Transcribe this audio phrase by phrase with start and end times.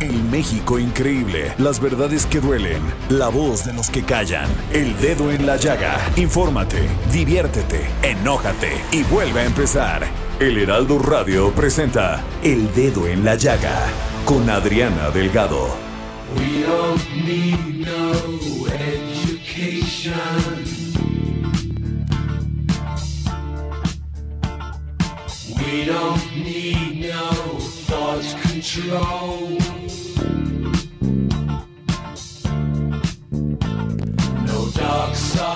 [0.00, 5.30] El México increíble, las verdades que duelen, la voz de los que callan, el dedo
[5.30, 5.98] en la llaga.
[6.16, 10.06] Infórmate, diviértete, enójate y vuelve a empezar.
[10.38, 13.76] El Heraldo Radio presenta El Dedo en la Llaga
[14.24, 15.68] con Adriana Delgado.
[16.34, 18.12] We don't need no
[18.72, 20.14] education.
[25.58, 29.79] We don't need no thought control.
[35.10, 35.49] No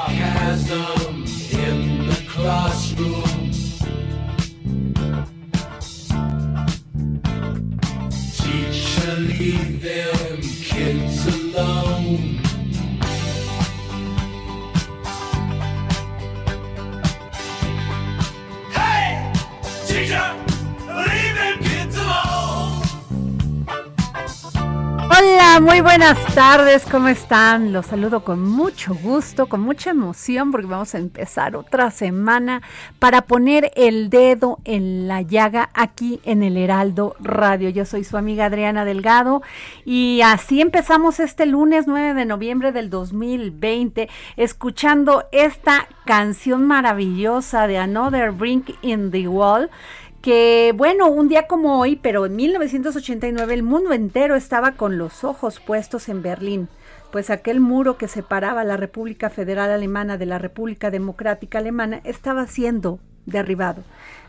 [25.97, 27.73] buenas tardes, ¿cómo están?
[27.73, 32.63] Los saludo con mucho gusto, con mucha emoción, porque vamos a empezar otra semana
[32.99, 37.69] para poner el dedo en la llaga aquí en el Heraldo Radio.
[37.69, 39.43] Yo soy su amiga Adriana Delgado
[39.85, 47.79] y así empezamos este lunes 9 de noviembre del 2020, escuchando esta canción maravillosa de
[47.79, 49.71] Another Brink in the Wall
[50.25, 55.23] que bueno, un día como hoy, pero en 1989 el mundo entero estaba con los
[55.23, 56.69] ojos puestos en Berlín,
[57.13, 62.47] pues aquel muro que separaba la República Federal Alemana de la República Democrática Alemana estaba
[62.47, 63.83] siendo derribado.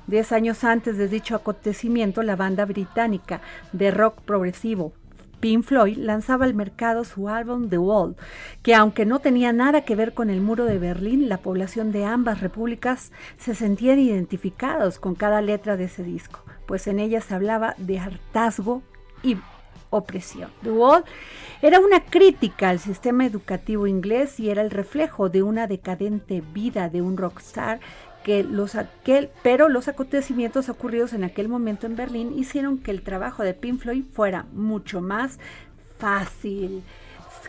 [0.05, 3.39] Diez años antes de dicho acontecimiento, la banda británica
[3.71, 4.91] de rock progresivo
[5.39, 8.15] Pink Floyd lanzaba al mercado su álbum The Wall,
[8.63, 12.05] que aunque no tenía nada que ver con el muro de Berlín, la población de
[12.05, 17.35] ambas repúblicas se sentían identificados con cada letra de ese disco, pues en ella se
[17.35, 18.81] hablaba de hartazgo
[19.23, 19.37] y
[19.89, 20.51] opresión.
[20.63, 21.03] The Wall
[21.61, 26.89] era una crítica al sistema educativo inglés y era el reflejo de una decadente vida
[26.89, 27.79] de un rockstar
[28.25, 33.03] que los aquel, pero los acontecimientos ocurridos en aquel momento en Berlín hicieron que el
[33.03, 35.37] trabajo de Pink Floyd fuera mucho más
[35.99, 36.83] fácil.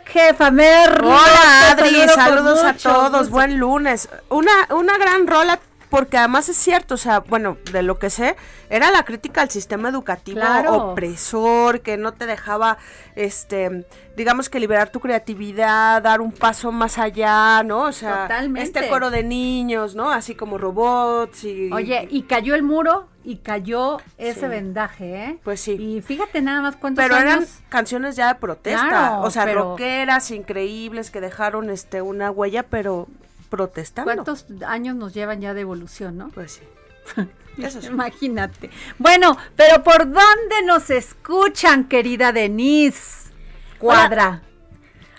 [0.05, 1.01] Jefa Mer.
[1.03, 4.11] Hola Adri, saludos a todos, buen lunes.
[4.29, 5.59] Una, una gran rola
[5.91, 8.37] porque además es cierto, o sea, bueno, de lo que sé,
[8.71, 10.75] era la crítica al sistema educativo Claro.
[10.93, 12.79] opresor, que no te dejaba,
[13.15, 13.87] este,
[14.17, 17.83] digamos que liberar tu creatividad, dar un paso más allá, ¿no?
[17.83, 18.63] O sea, Totalmente.
[18.81, 20.11] este coro de niños, ¿no?
[20.11, 21.71] Así como robots y...
[21.73, 24.47] Oye, y cayó el muro y cayó ese Sí.
[24.47, 25.39] vendaje, ¿eh?
[25.43, 25.73] Pues sí.
[25.73, 29.63] Y fíjate nada más cuántos Pero eran canciones ya de protesta, Claro, o sea, pero-
[29.71, 33.09] rockeras increíbles que dejaron este una huella, pero
[33.47, 34.13] protestando.
[34.13, 36.29] ¿Cuántos años nos llevan ya de evolución, no?
[36.29, 37.23] Pues sí.
[37.63, 37.89] Eso sí.
[37.89, 38.71] Imagínate.
[38.99, 43.31] Bueno, pero ¿por dónde nos escuchan, querida Denise?
[43.79, 44.43] Cuadra.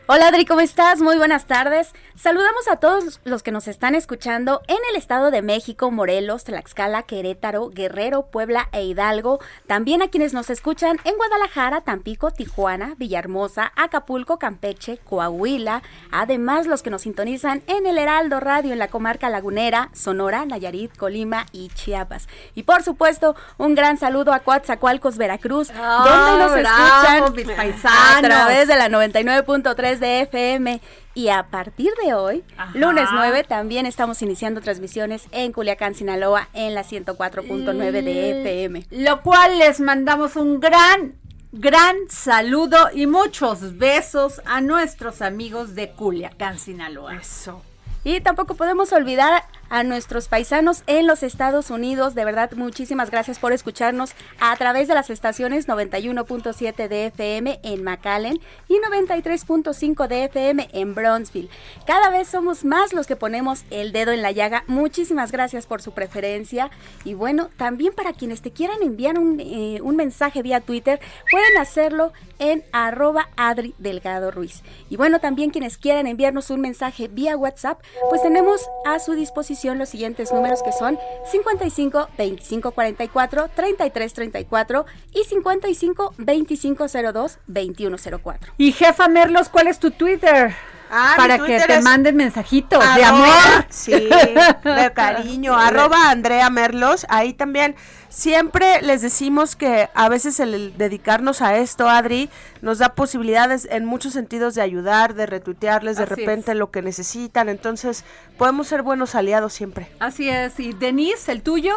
[0.10, 1.02] Hola Adri, ¿cómo estás?
[1.02, 1.94] Muy buenas tardes.
[2.18, 7.04] Saludamos a todos los que nos están escuchando en el Estado de México, Morelos, Tlaxcala,
[7.04, 9.40] Querétaro, Guerrero, Puebla e Hidalgo.
[9.68, 15.84] También a quienes nos escuchan en Guadalajara, Tampico, Tijuana, Villahermosa, Acapulco, Campeche, Coahuila.
[16.12, 20.98] Además, los que nos sintonizan en el Heraldo Radio en la comarca lagunera, Sonora, Nayarit,
[20.98, 22.28] Colima y Chiapas.
[22.56, 28.22] Y por supuesto, un gran saludo a Coatzacoalcos, Veracruz, donde nos bravo, escuchan mis a
[28.24, 30.82] través de la 99.3 de FM.
[31.18, 32.78] Y a partir de hoy, Ajá.
[32.78, 38.86] lunes 9, también estamos iniciando transmisiones en Culiacán, Sinaloa, en la 104.9 de FM.
[38.92, 41.16] Lo cual les mandamos un gran,
[41.52, 47.16] gran saludo y muchos besos a nuestros amigos de Culiacán, Sinaloa.
[47.16, 47.64] Eso.
[48.04, 52.16] Y tampoco podemos olvidar a nuestros paisanos en los Estados Unidos.
[52.16, 57.84] De verdad, muchísimas gracias por escucharnos a través de las estaciones 91.7 de FM en
[57.84, 61.50] McAllen y 93.5 de FM en Bronzeville.
[61.86, 64.64] Cada vez somos más los que ponemos el dedo en la llaga.
[64.68, 66.70] Muchísimas gracias por su preferencia.
[67.04, 71.00] Y bueno, también para quienes te quieran enviar un, eh, un mensaje vía Twitter,
[71.32, 74.62] pueden hacerlo en arroba Adri Delgado Ruiz.
[74.90, 79.57] Y bueno, también quienes quieran enviarnos un mensaje vía WhatsApp, pues tenemos a su disposición
[79.66, 80.98] los siguientes números que son
[81.32, 88.54] 55 25 44 33 34 y 55 25 02 21 04.
[88.58, 90.54] Y jefa Merlos, ¿cuál es tu Twitter?
[90.90, 93.66] Ah, para que te manden mensajitos de Arroba- amor.
[93.70, 93.92] Sí,
[94.64, 95.56] de cariño.
[95.56, 97.06] arroba Andrea Merlos.
[97.10, 97.76] Ahí también
[98.10, 102.30] siempre les decimos que a veces el dedicarnos a esto, Adri,
[102.62, 106.58] nos da posibilidades en muchos sentidos de ayudar, de retuitearles de Así repente es.
[106.58, 107.50] lo que necesitan.
[107.50, 108.06] Entonces,
[108.38, 109.88] podemos ser buenos aliados siempre.
[110.00, 110.60] Así es.
[110.60, 111.76] Y Denise, el tuyo.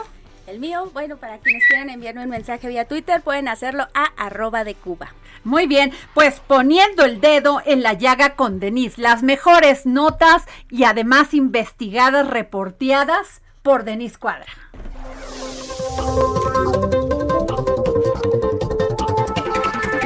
[0.51, 4.65] El mío, bueno, para quienes quieran enviarme un mensaje vía Twitter, pueden hacerlo a arroba
[4.65, 5.15] de Cuba.
[5.45, 10.83] Muy bien, pues poniendo el dedo en la llaga con Denise, las mejores notas y
[10.83, 14.53] además investigadas, reporteadas por Denise Cuadra.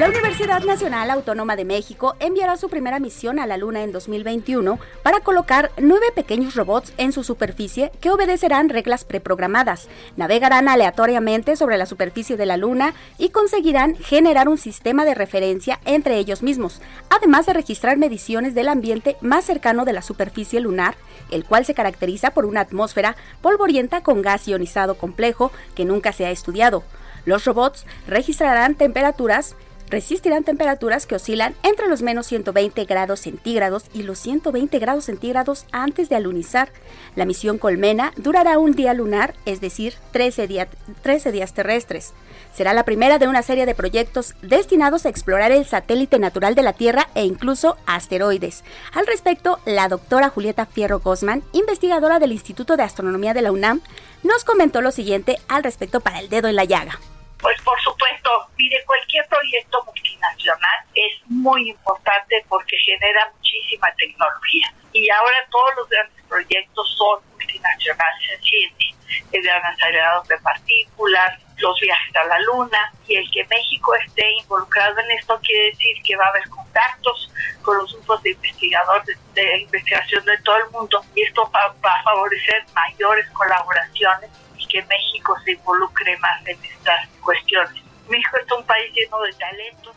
[0.05, 4.79] La Universidad Nacional Autónoma de México enviará su primera misión a la Luna en 2021
[5.03, 11.79] para colocar nueve pequeños robots en su superficie que obedecerán reglas preprogramadas, navegarán aleatoriamente sobre
[11.79, 16.83] la superficie de la Luna y conseguirán generar un sistema de referencia entre ellos mismos,
[17.09, 20.97] además de registrar mediciones del ambiente más cercano de la superficie lunar,
[21.31, 26.27] el cual se caracteriza por una atmósfera polvorienta con gas ionizado complejo que nunca se
[26.27, 26.85] ha estudiado.
[27.25, 29.56] Los robots registrarán temperaturas
[29.94, 35.67] resistirán temperaturas que oscilan entre los menos 120 grados centígrados y los 120 grados centígrados
[35.70, 36.70] antes de alunizar.
[37.14, 40.67] La misión Colmena durará un día lunar, es decir, 13, día-
[41.02, 42.12] 13 días terrestres.
[42.52, 46.62] Será la primera de una serie de proyectos destinados a explorar el satélite natural de
[46.62, 48.64] la Tierra e incluso asteroides.
[48.93, 53.81] Al respecto, la doctora Julieta Fierro Gosman, investigadora del Instituto de Astronomía de la UNAM,
[54.25, 56.99] nos comentó lo siguiente al respecto para el dedo en la llaga.
[57.41, 64.73] Pues por supuesto, mire, cualquier proyecto multinacional es muy importante porque genera muchísima tecnología.
[64.93, 68.97] Y ahora todos los grandes proyectos son multinacionales en ciencia.
[69.33, 74.31] El gran acelerador de partículas, los viajes a la luna y el que México esté
[74.41, 77.31] involucrado en esto quiere decir que va a haber contactos
[77.63, 81.75] con los grupos de investigadores de, de investigación de todo el mundo y esto va,
[81.85, 84.31] va a favorecer mayores colaboraciones
[84.75, 87.81] que México se involucre más en estas cuestiones.
[88.09, 89.94] México es un país lleno de talentos.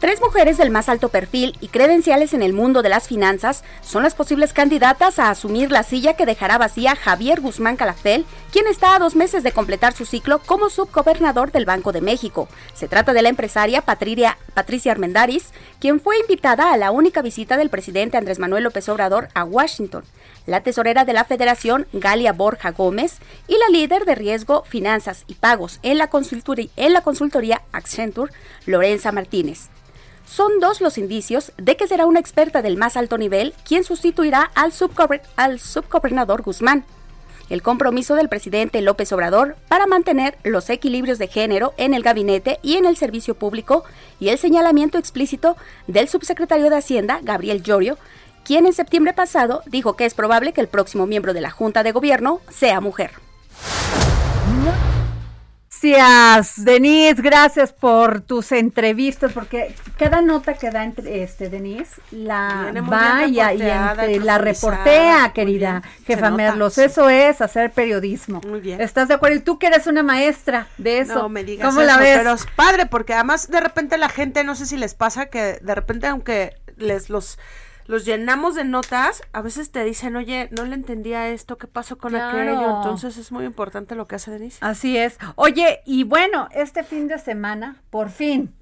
[0.00, 4.02] Tres mujeres del más alto perfil y credenciales en el mundo de las finanzas son
[4.02, 8.24] las posibles candidatas a asumir la silla que dejará vacía Javier Guzmán Calafel,
[8.54, 12.48] quien está a dos meses de completar su ciclo como subgobernador del Banco de México.
[12.72, 15.46] Se trata de la empresaria Patricia, Patricia Armendariz,
[15.80, 20.04] quien fue invitada a la única visita del presidente Andrés Manuel López Obrador a Washington,
[20.46, 23.16] la tesorera de la Federación Galia Borja Gómez
[23.48, 28.32] y la líder de riesgo, finanzas y pagos en la consultoría, en la consultoría Accenture,
[28.66, 29.62] Lorenza Martínez.
[30.26, 34.52] Son dos los indicios de que será una experta del más alto nivel quien sustituirá
[34.54, 36.84] al, subgober- al subgobernador Guzmán.
[37.50, 42.58] El compromiso del presidente López Obrador para mantener los equilibrios de género en el gabinete
[42.62, 43.84] y en el servicio público
[44.18, 47.98] y el señalamiento explícito del subsecretario de Hacienda, Gabriel Llorio,
[48.44, 51.82] quien en septiembre pasado dijo que es probable que el próximo miembro de la Junta
[51.82, 53.23] de Gobierno sea mujer.
[55.92, 62.72] Gracias, Denise, gracias por tus entrevistas, porque cada nota que da entre, este Denise la
[62.90, 66.78] va y, entre- la reportea, querida jefa Merlos.
[66.78, 68.40] Eso es hacer periodismo.
[68.46, 68.80] Muy bien.
[68.80, 69.36] ¿Estás de acuerdo?
[69.36, 71.14] Y tú que eres una maestra de eso.
[71.14, 72.16] No me digas ¿Cómo eso, la ves?
[72.18, 75.58] pero es padre porque además de repente la gente, no sé si les pasa que
[75.60, 77.38] de repente aunque les los
[77.86, 81.98] los llenamos de notas, a veces te dicen, oye, no le entendía esto, ¿qué pasó
[81.98, 82.38] con Claro.
[82.38, 82.76] aquello?
[82.76, 84.58] Entonces es muy importante lo que hace Denise.
[84.60, 85.18] Así es.
[85.36, 88.54] Oye, y bueno, este fin de semana, por fin.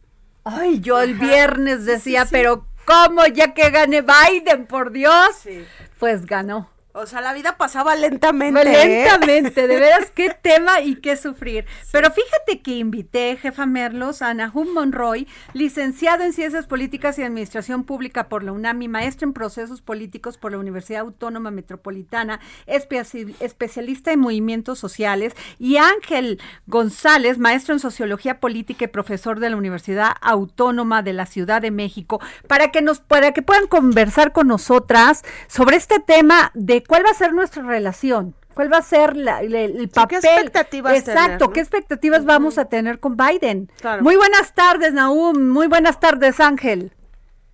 [0.44, 5.36] Ay, yo el viernes decía, pero ¿cómo ya que gane Biden, por Dios?
[5.40, 5.64] Sí.
[5.98, 6.68] Pues ganó.
[6.94, 8.60] O sea, la vida pasaba lentamente.
[8.60, 9.04] ¿eh?
[9.04, 11.64] Lentamente, de veras, qué tema y qué sufrir.
[11.90, 17.84] Pero fíjate que invité, jefa Merlos, a Nahum Monroy, licenciado en Ciencias Políticas y Administración
[17.84, 23.34] Pública por la UNAM y maestro en Procesos Políticos por la Universidad Autónoma Metropolitana, espe-
[23.40, 29.56] especialista en movimientos sociales, y Ángel González, maestro en Sociología Política y profesor de la
[29.56, 34.48] Universidad Autónoma de la Ciudad de México, para que nos para que puedan conversar con
[34.48, 38.34] nosotras sobre este tema de eh, ¿cuál va a ser nuestra relación?
[38.54, 40.20] ¿Cuál va a ser la- el, el papel?
[40.20, 41.50] ¿qué expectativas Exacto, tener, no?
[41.52, 43.70] ¿qué expectativas vamos a tener con Biden?
[43.80, 44.02] Claro.
[44.02, 45.48] Muy buenas tardes, Naum.
[45.50, 46.92] Muy buenas tardes, Ángel.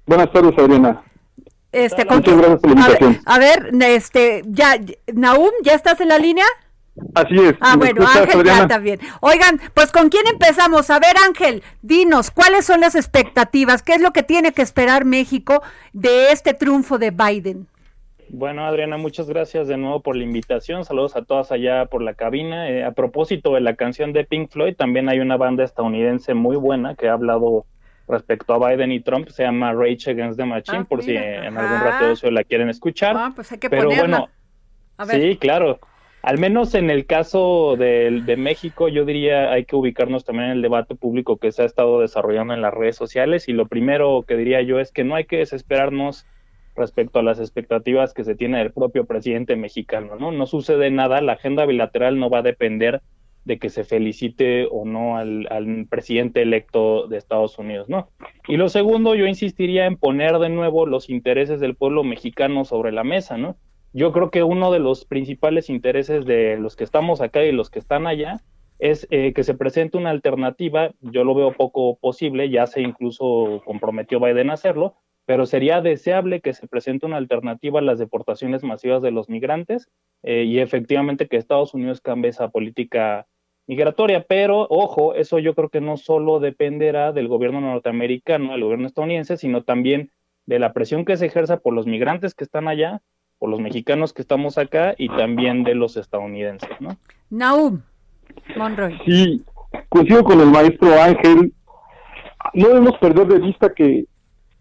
[0.06, 1.02] Buenas tardes, Adriana.
[1.70, 4.76] Este, Muchas con- gracias por la a ver, a ver, este, ya,
[5.12, 6.46] Naum, ¿ya estás en la línea?
[7.14, 7.54] Así es.
[7.60, 8.58] Ah, ¿me bueno, escuchas, Ángel Adriana?
[8.62, 9.00] ya también.
[9.20, 10.90] Oigan, pues ¿con quién empezamos?
[10.90, 13.82] A ver, Ángel, dinos, ¿cuáles son las expectativas?
[13.82, 17.68] ¿Qué es lo que tiene que esperar México de este triunfo de Biden?
[18.30, 20.84] Bueno, Adriana, muchas gracias de nuevo por la invitación.
[20.84, 22.68] Saludos a todas allá por la cabina.
[22.68, 26.56] Eh, a propósito de la canción de Pink Floyd, también hay una banda estadounidense muy
[26.56, 27.64] buena que ha hablado
[28.06, 29.28] respecto a Biden y Trump.
[29.28, 32.68] Se llama Rage Against the Machine, Ah, por si en algún rato se la quieren
[32.68, 33.16] escuchar.
[33.16, 34.02] Ah, pues hay que Pero ponerla.
[34.18, 34.28] bueno,
[34.98, 35.20] A ver.
[35.22, 35.78] Sí, claro.
[36.20, 40.56] Al menos en el caso de, de México, yo diría hay que ubicarnos también en
[40.56, 44.24] el debate público que se ha estado desarrollando en las redes sociales y lo primero
[44.26, 46.26] que diría yo es que no hay que desesperarnos
[46.78, 50.32] respecto a las expectativas que se tiene del propio presidente mexicano, ¿no?
[50.32, 53.02] No sucede nada, la agenda bilateral no va a depender
[53.44, 58.10] de que se felicite o no al, presidente electo de Estados Unidos, ¿no?
[58.46, 62.92] Y lo segundo, yo insistiría en poner de nuevo los intereses del pueblo mexicano sobre
[62.92, 63.56] la mesa, ¿no?
[63.94, 67.70] Yo creo que uno de los principales intereses de los que estamos acá y los
[67.70, 68.42] que están allá
[68.78, 73.62] es eh, que se presente una alternativa, yo lo veo poco posible, ya se incluso
[73.64, 74.94] comprometió Biden a hacerlo,
[75.28, 79.90] pero sería deseable que se presente una alternativa a las deportaciones masivas de los migrantes
[80.22, 83.26] eh, y efectivamente que Estados Unidos cambie esa política
[83.66, 88.86] migratoria, pero ojo, eso yo creo que no solo dependerá del gobierno norteamericano, del gobierno
[88.86, 90.12] estadounidense, sino también
[90.46, 93.02] de la presión que se ejerza por los migrantes que están allá,
[93.38, 96.96] por los mexicanos que estamos acá y también de los estadounidenses, ¿no?
[97.28, 97.82] Naum
[98.56, 98.98] Monroy.
[99.04, 99.44] Sí,
[99.90, 101.52] coincido con el maestro Ángel.
[102.54, 104.06] No debemos perder de vista que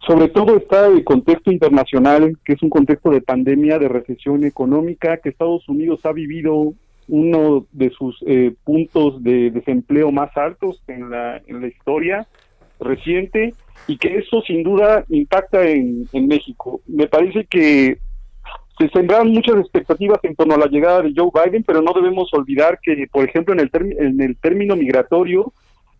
[0.06, 5.18] sobre todo está el contexto internacional, que es un contexto de pandemia, de recesión económica,
[5.18, 6.74] que Estados Unidos ha vivido
[7.08, 12.28] uno de sus eh, puntos de desempleo más altos en la, en la historia
[12.80, 13.54] reciente
[13.88, 16.82] y que eso sin duda impacta en, México.
[16.86, 17.98] Me parece que
[18.78, 22.32] se sembraron muchas expectativas en torno a la llegada de Joe Biden, pero no debemos
[22.34, 25.54] olvidar que, por ejemplo, en el, en el término migratorio,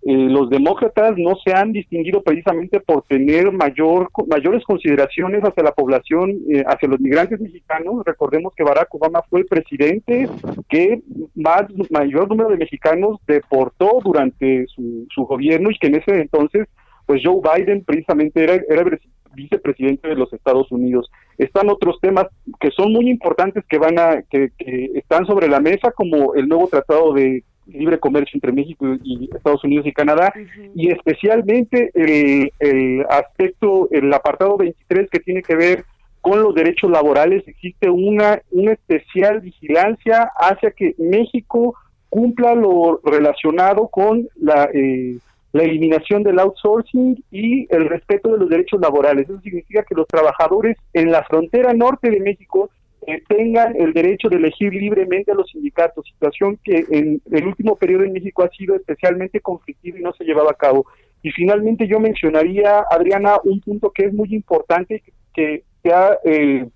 [0.04, 5.74] eh, los demócratas no se han distinguido precisamente por tener mayor mayores consideraciones hacia la
[5.74, 8.04] población, eh, hacia los migrantes mexicanos.
[8.06, 10.30] Recordemos que Barack Obama fue el presidente
[10.70, 11.02] que
[11.36, 16.68] más mayor número de mexicanos deportó durante su, su gobierno y que en ese entonces,
[17.06, 18.86] pues Joe Biden precisamente era, era
[19.34, 21.10] vicepresidente de los Estados Unidos.
[21.38, 22.28] Están otros temas
[22.60, 26.48] que son muy importantes que van a que, que están sobre la mesa como el
[26.48, 30.34] nuevo tratado de libre comercio entre México y Estados Unidos y Canadá
[30.76, 35.86] y especialmente el, el aspecto el apartado 23 que tiene que ver
[36.22, 41.76] con los derechos laborales existe una una especial vigilancia hacia que México
[42.10, 45.18] cumpla lo relacionado con la eh,
[45.54, 49.30] la eliminación del outsourcing y el respeto de los derechos laborales.
[49.30, 52.70] Eso significa que los trabajadores en la frontera norte de México
[53.06, 57.76] eh, tengan el derecho de elegir libremente a los sindicatos, situación que en el último
[57.76, 60.86] periodo en México ha sido especialmente conflictiva y no se llevaba a cabo.
[61.22, 66.68] Y finalmente yo mencionaría, Adriana, un punto que es muy importante, que se ha eh,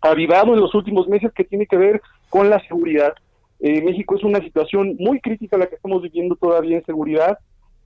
[0.00, 3.14] avivado en los últimos meses, que tiene que ver con la seguridad.
[3.60, 7.38] Eh, México es una situación muy crítica la que estamos viviendo todavía en seguridad.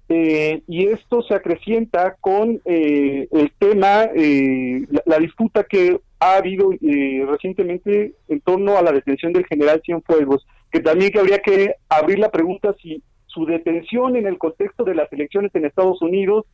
[0.09, 6.37] Eh, y esto se acrecienta con eh, el tema, eh, la, la, disputa que ha
[6.37, 11.39] habido eh, recientemente en torno a la detención del general Cienfuegos, que también que habría
[11.39, 16.01] que abrir la pregunta si su detención en el contexto de las elecciones en Estados
[16.03, 16.45] Unidos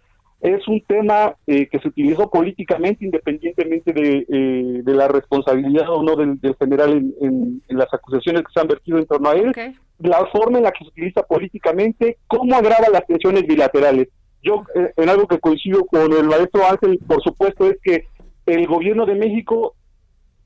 [0.41, 6.03] es un tema eh, que se utilizó políticamente independientemente de, eh, de la responsabilidad o
[6.03, 9.29] no del, del general en, en, en, las acusaciones que se han vertido en torno
[9.29, 9.75] a él, okay.
[9.99, 14.09] la forma en la que se utiliza políticamente, cómo agrava las tensiones bilaterales.
[14.43, 18.07] Yo, eh, en algo que coincido con el maestro Ángel, por supuesto, es que
[18.47, 19.75] el gobierno de México,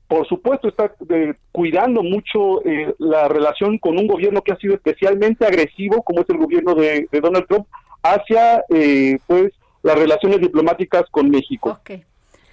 [0.07, 4.75] por supuesto, está eh, cuidando mucho eh, la relación con un gobierno que ha sido
[4.75, 7.65] especialmente agresivo, como es el gobierno de, de Donald Trump,
[8.03, 9.53] hacia, eh, pues,
[9.85, 11.77] las relaciones diplomáticas con México.
[11.81, 12.05] Okay.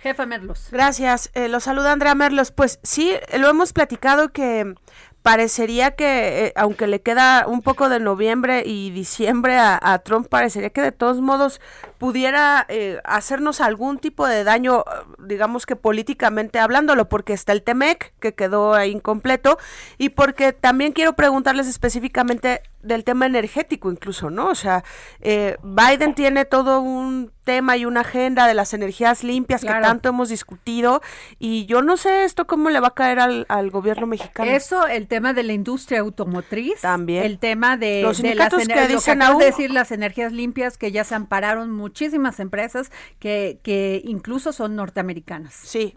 [0.02, 0.68] Jefa Merlos.
[0.70, 1.30] Gracias.
[1.32, 2.52] Eh, lo saluda Andrea Merlos.
[2.52, 4.74] Pues sí, lo hemos platicado que
[5.22, 10.28] parecería que, eh, aunque le queda un poco de noviembre y diciembre a, a, Trump,
[10.28, 11.60] parecería que de todos modos,
[12.02, 14.82] pudiera eh, hacernos algún tipo de daño,
[15.20, 19.56] digamos que políticamente hablándolo, porque está el TEMEC que quedó ahí incompleto
[19.98, 24.48] y porque también quiero preguntarles específicamente del tema energético incluso, ¿no?
[24.48, 24.82] O sea,
[25.20, 30.08] eh, Biden tiene todo un tema y una agenda de las energías limpias que tanto
[30.08, 31.00] hemos discutido
[31.38, 34.50] y yo no sé esto cómo le va a caer al, al gobierno mexicano.
[34.50, 36.80] Eso, el tema de la industria automotriz.
[36.80, 37.24] También.
[37.24, 40.76] El tema de, Los de las que lo que dicen aún- decir, las energías limpias,
[40.76, 45.52] que ya se ampararon muchísimas empresas que, que incluso son norteamericanas.
[45.52, 45.94] Sí.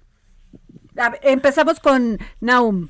[0.93, 2.89] Ver, empezamos con Naum.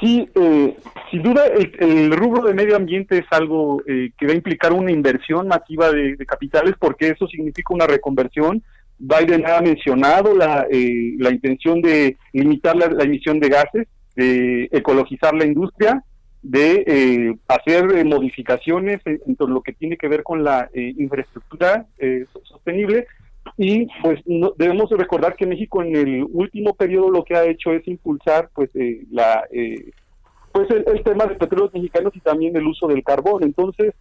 [0.00, 0.74] Sí, eh,
[1.10, 4.72] sin duda el, el rubro de medio ambiente es algo eh, que va a implicar
[4.72, 8.62] una inversión masiva de, de capitales porque eso significa una reconversión.
[8.98, 14.70] Biden ha mencionado la, eh, la intención de limitar la, la emisión de gases, de
[14.72, 16.02] ecologizar la industria,
[16.42, 20.94] de eh, hacer eh, modificaciones en, en lo que tiene que ver con la eh,
[20.96, 23.06] infraestructura eh, so- sostenible.
[23.56, 27.44] Y pues no- debemos de recordar que México en el último periodo lo que ha
[27.44, 29.90] hecho es impulsar pues eh, la eh,
[30.52, 33.42] pues el, tema de petróleos mexicanos y también el uso del carbón.
[33.42, 33.94] Entonces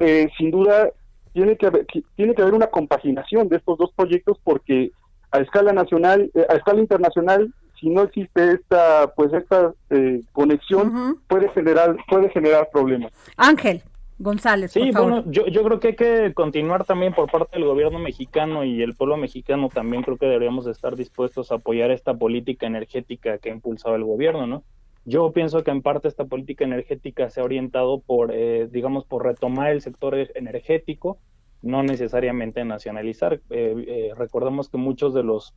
[0.00, 0.90] eh, sin duda
[1.32, 1.86] tiene que haber
[2.16, 4.90] tiene que haber una compaginación de estos dos proyectos porque
[5.30, 11.18] a escala nacional eh, a escala internacional si no existe esta pues esta eh, conexión
[11.28, 13.82] puede generar puede generar problemas Ángel
[14.16, 15.10] González, Sí, por favor.
[15.10, 18.80] bueno, yo, yo creo que hay que continuar también por parte del gobierno mexicano y
[18.80, 23.38] el pueblo mexicano también creo que deberíamos de estar dispuestos a apoyar esta política energética
[23.38, 24.62] que ha impulsado el gobierno, ¿no?
[25.04, 29.24] Yo pienso que en parte esta política energética se ha orientado por, eh, digamos, por
[29.24, 31.18] retomar el sector e- energético,
[31.60, 33.40] no necesariamente nacionalizar.
[33.50, 35.54] Eh, eh, recordemos que muchos de los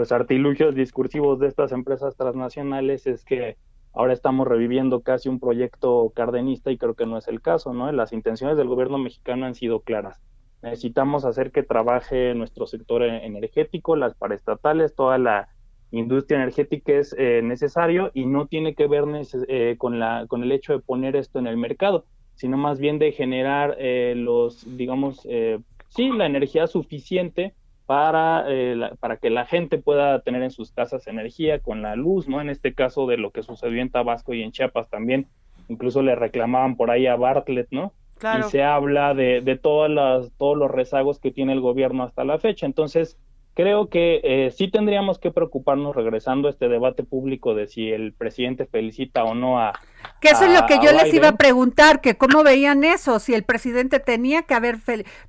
[0.00, 3.58] pues artilugios discursivos de estas empresas transnacionales es que
[3.92, 7.92] ahora estamos reviviendo casi un proyecto cardenista y creo que no es el caso, ¿no?
[7.92, 10.22] Las intenciones del gobierno mexicano han sido claras.
[10.62, 15.50] Necesitamos hacer que trabaje nuestro sector energético, las paraestatales, toda la
[15.90, 19.04] industria energética es eh, necesario y no tiene que ver
[19.48, 22.98] eh, con, la, con el hecho de poner esto en el mercado, sino más bien
[22.98, 27.52] de generar eh, los, digamos, eh, sí, la energía suficiente
[27.90, 31.96] para, eh, la- para que la gente pueda tener en sus casas energía con la
[31.96, 32.40] luz, ¿no?
[32.40, 35.26] En este caso de lo que sucedió en Tabasco y en Chiapas también,
[35.68, 37.92] incluso le reclamaban por ahí a Bartlett, ¿no?
[38.16, 38.46] Claro.
[38.46, 42.22] Y se habla de, de todas las, todos los rezagos que tiene el gobierno hasta
[42.22, 42.64] la fecha.
[42.64, 43.18] Entonces,
[43.54, 48.12] creo que eh, sí tendríamos que preocuparnos regresando a este debate público de si el
[48.12, 49.72] presidente felicita o no a...
[50.20, 53.34] Que eso es lo que yo les iba a preguntar, que cómo veían eso, si
[53.34, 54.78] el presidente tenía que haber,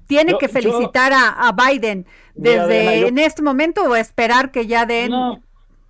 [0.08, 2.06] tiene Yo- que yo- felicitar a, a Biden
[2.36, 5.12] desde Adriana, yo- en este momento o esperar que ya den...
[5.12, 5.42] No,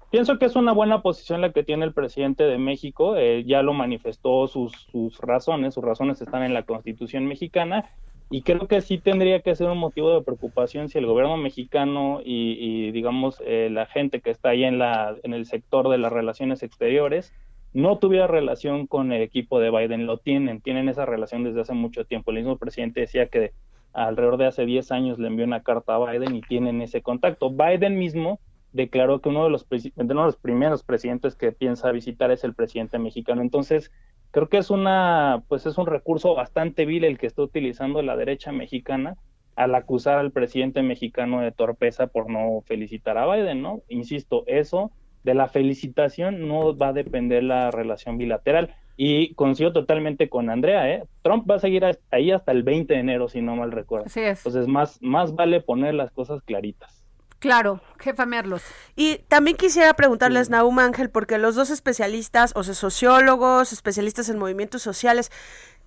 [0.09, 3.15] pienso que es una buena posición la que tiene el presidente de México.
[3.17, 7.89] eh, ya lo manifestó sus, sus razones, sus razones están en la Constitución mexicana.
[8.33, 12.21] Y creo que sí tendría que ser un motivo de preocupación si el gobierno mexicano
[12.23, 16.13] y, digamos, eh, la gente que está ahí en, la, en el sector de las
[16.13, 17.33] relaciones exteriores
[17.73, 20.05] no tuviera relación con el equipo de Biden.
[20.05, 22.31] Lo tienen, tienen esa relación desde hace mucho tiempo.
[22.31, 23.51] El mismo presidente decía que
[23.91, 27.49] alrededor de hace 10 años le envió una carta a Biden y tienen ese contacto.
[27.49, 28.39] Biden mismo
[28.71, 32.53] declaró que uno de los, uno de los primeros presidentes que piensa visitar es el
[32.53, 33.41] presidente mexicano.
[33.41, 33.91] Entonces,
[34.31, 38.15] creo que es una, pues es un recurso bastante vil el que está utilizando la
[38.15, 39.17] derecha mexicana
[39.55, 43.81] al acusar al presidente mexicano de torpeza por no felicitar a Biden, ¿no?
[43.89, 44.91] Insisto, eso
[45.23, 48.73] de la felicitación no va a depender la relación bilateral.
[48.97, 51.03] Y coincido totalmente con Andrea, ¿eh?
[51.21, 54.05] Trump va a seguir ahí hasta el 20 de enero, si no mal recuerdo.
[54.05, 54.39] Así es.
[54.39, 57.00] Entonces, más, más vale poner las cosas claritas.
[57.41, 58.61] Claro, jefa Merlos.
[58.95, 64.37] Y también quisiera preguntarles, Naum Ángel, porque los dos especialistas, o sea, sociólogos, especialistas en
[64.37, 65.31] movimientos sociales,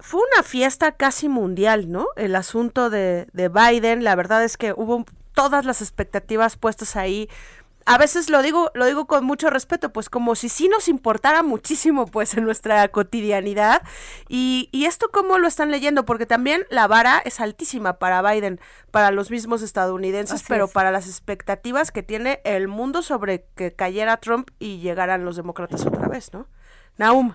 [0.00, 2.08] fue una fiesta casi mundial, ¿no?
[2.16, 7.28] El asunto de, de Biden, la verdad es que hubo todas las expectativas puestas ahí.
[7.86, 11.42] A veces lo digo, lo digo con mucho respeto, pues como si sí nos importara
[11.42, 13.82] muchísimo, pues en nuestra cotidianidad.
[14.28, 18.58] Y, y esto cómo lo están leyendo, porque también la vara es altísima para Biden,
[18.90, 20.72] para los mismos estadounidenses, Así pero es.
[20.72, 25.84] para las expectativas que tiene el mundo sobre que cayera Trump y llegaran los demócratas
[25.86, 26.46] otra vez, ¿no?
[26.96, 27.32] Naum.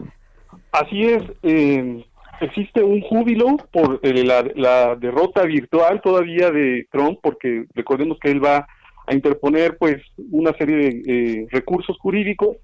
[0.72, 2.06] Así es, eh,
[2.42, 8.32] existe un júbilo por eh, la, la derrota virtual todavía de Trump, porque recordemos que
[8.32, 8.68] él va
[9.10, 9.98] a interponer pues
[10.32, 11.02] una serie de
[11.42, 12.58] eh, recursos jurídicos.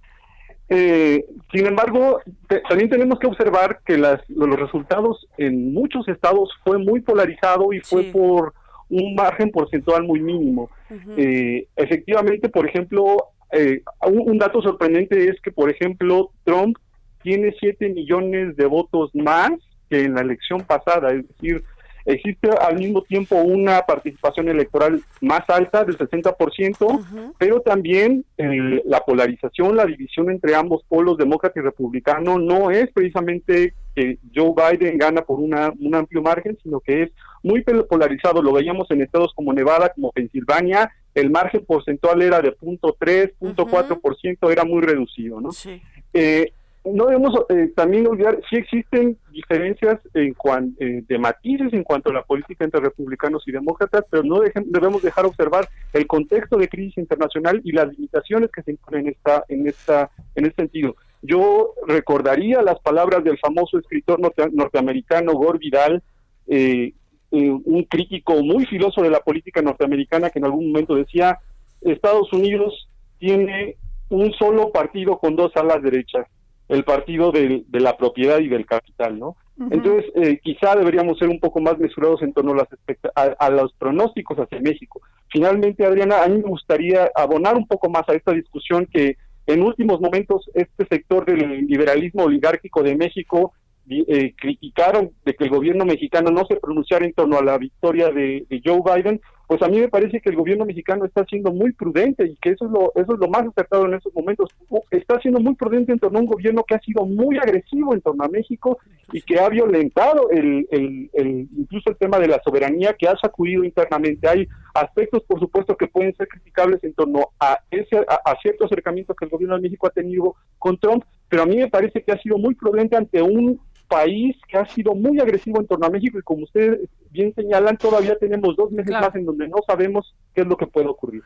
[0.69, 6.49] Eh, sin embargo, te- también tenemos que observar que las, los resultados en muchos estados
[6.63, 8.11] fue muy polarizado y fue Sí.
[8.11, 8.53] por
[8.89, 10.69] un margen porcentual muy mínimo.
[11.17, 13.17] Eh, efectivamente, por ejemplo,
[13.51, 16.77] eh, un, un dato sorprendente es que, por ejemplo, Trump
[17.23, 19.49] tiene 7 millones de votos más
[19.89, 21.63] que en la elección pasada, es decir,
[22.05, 28.99] existe al mismo tiempo una participación electoral más alta del 60%, pero también eh, la
[29.01, 34.97] polarización, la división entre ambos polos, demócrata y republicano, no es precisamente que Joe Biden
[34.97, 37.11] gana por una, un amplio margen, sino que es
[37.43, 38.41] muy polarizado.
[38.41, 44.51] Lo veíamos en estados como Nevada, como Pensilvania, el margen porcentual era de 0.3, 0.4%,
[44.51, 45.53] era muy reducido, ¿no?
[45.53, 45.81] Sí.
[46.13, 46.51] Eh,
[46.93, 52.09] no debemos eh, también olvidar, sí existen diferencias en cuan, eh, de matices en cuanto
[52.09, 56.69] a la política entre republicanos y demócratas, pero no debemos dejar observar el contexto de
[56.69, 60.95] crisis internacional y las limitaciones que se imponen en esta, en esta, en este sentido.
[61.21, 66.03] Yo recordaría las palabras del famoso escritor norte- norteamericano Gore Vidal,
[66.47, 66.93] eh,
[67.31, 71.39] eh, un crítico muy filoso de la política norteamericana que en algún momento decía
[71.81, 73.75] Estados Unidos tiene
[74.09, 76.27] un solo partido con dos alas derechas,
[76.69, 79.35] el partido del- de la propiedad y del capital, ¿no?
[79.71, 82.67] Entonces, eh, quizá deberíamos ser un poco más mesurados en torno a, las
[83.15, 84.99] a, a los pronósticos hacia México.
[85.31, 89.15] Finalmente, Adriana, a mí me gustaría abonar un poco más a esta discusión que
[89.47, 93.53] en últimos momentos este sector del liberalismo oligárquico de México
[93.87, 98.09] eh, criticaron de que el gobierno mexicano no se pronunciara en torno a la victoria
[98.09, 101.51] de, de Joe Biden, pues a mí me parece que el gobierno mexicano está siendo
[101.51, 104.49] muy prudente y que eso es lo eso es lo más acertado en estos momentos.
[104.89, 108.01] Está siendo muy prudente en torno a un gobierno que ha sido muy agresivo en
[108.01, 108.79] torno a México
[109.11, 113.63] y que ha violentado el, el, incluso el tema de la soberanía que ha sacudido
[113.63, 114.27] internamente.
[114.27, 118.65] Hay aspectos, por supuesto, que pueden ser criticables en torno a ese a, a cierto
[118.65, 122.01] acercamiento que el gobierno de México ha tenido con Trump, pero a mí me parece
[122.01, 125.85] que ha sido muy prudente ante un país que ha sido muy agresivo en torno
[125.85, 129.07] a México y como ustedes bien señalan, todavía tenemos dos meses Claro.
[129.07, 131.23] más en donde no sabemos qué es lo que puede ocurrir.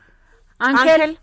[0.60, 1.18] Ángel,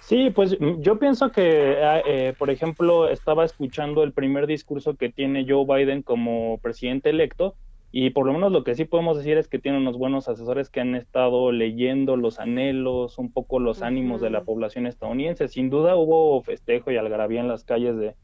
[0.00, 4.94] Sí, pues mm, yo pienso que, ah, eh, por ejemplo, estaba escuchando el primer discurso
[4.94, 7.56] que tiene Joe Biden como presidente electo
[7.90, 10.70] y por lo menos lo que sí podemos decir es que tiene unos buenos asesores
[10.70, 15.48] que han estado leyendo los anhelos, un poco los ánimos de la población estadounidense.
[15.48, 18.14] Sin duda hubo festejo y algarabía en las calles de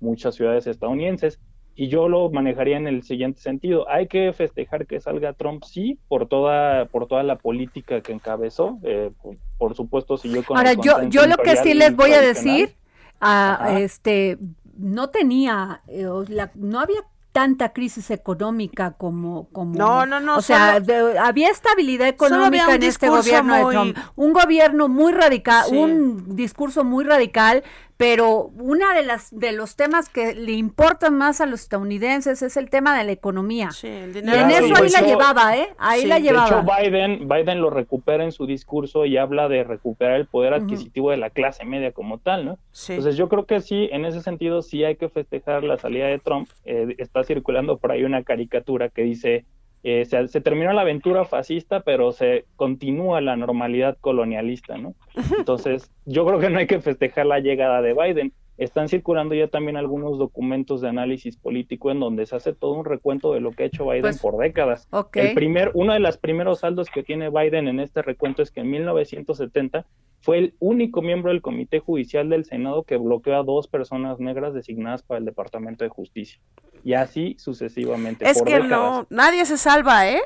[0.00, 1.40] muchas ciudades estadounidenses.
[1.74, 3.88] Y yo lo manejaría en el siguiente sentido.
[3.88, 8.78] Hay que festejar que salga Trump, sí, por toda, por toda la política que encabezó.
[8.82, 12.12] eh, por, por supuesto, siguió con el ahora yo, yo lo que sí les voy
[12.12, 12.74] a decir,
[13.20, 14.38] ah, este,
[14.76, 17.00] no tenía, eh, la- no había
[17.32, 22.10] tanta crisis económica como, como No, no, no, o sea solo- de- había estabilidad había
[22.10, 25.76] económica en este gobierno de Trump un gobierno muy radical Sí.
[25.76, 27.62] un discurso muy radical
[27.98, 32.56] pero una de las de los temas que le importan más a los estadounidenses es
[32.56, 35.00] el tema de la economía Sí, el y dinero en Claro, eso y ahí la
[35.02, 38.46] llevaba eh ahí Sí, la de De llevaba hecho, Biden, Biden lo recupera en su
[38.46, 42.58] discurso y habla de recuperar el poder adquisitivo de la clase media como tal, ¿no?
[42.72, 42.94] Sí.
[42.94, 46.18] Entonces yo creo que sí, en ese sentido sí hay que festejar la salida de
[46.18, 46.48] Trump.
[46.64, 49.44] Eh, está circulando por ahí una caricatura que dice,
[49.82, 54.94] eh, se, se terminó la aventura fascista, pero se continúa la normalidad colonialista, ¿no?
[55.38, 58.32] Entonces yo creo que no hay que festejar la llegada de Biden.
[58.58, 62.84] Están circulando ya también algunos documentos de análisis político en donde se hace todo un
[62.84, 64.86] recuento de lo que ha hecho Biden Pues, por décadas.
[64.90, 65.16] ok.
[65.16, 68.60] El primer, uno de los primeros saldos que tiene Biden en este recuento es que
[68.60, 69.86] en 1970
[70.20, 74.54] fue el único miembro del Comité Judicial del Senado que bloqueó a dos personas negras
[74.54, 76.40] designadas para el Departamento de Justicia.
[76.84, 78.28] Y así sucesivamente.
[78.28, 78.70] Es por que décadas.
[78.70, 80.20] no, nadie se salva, ¿eh?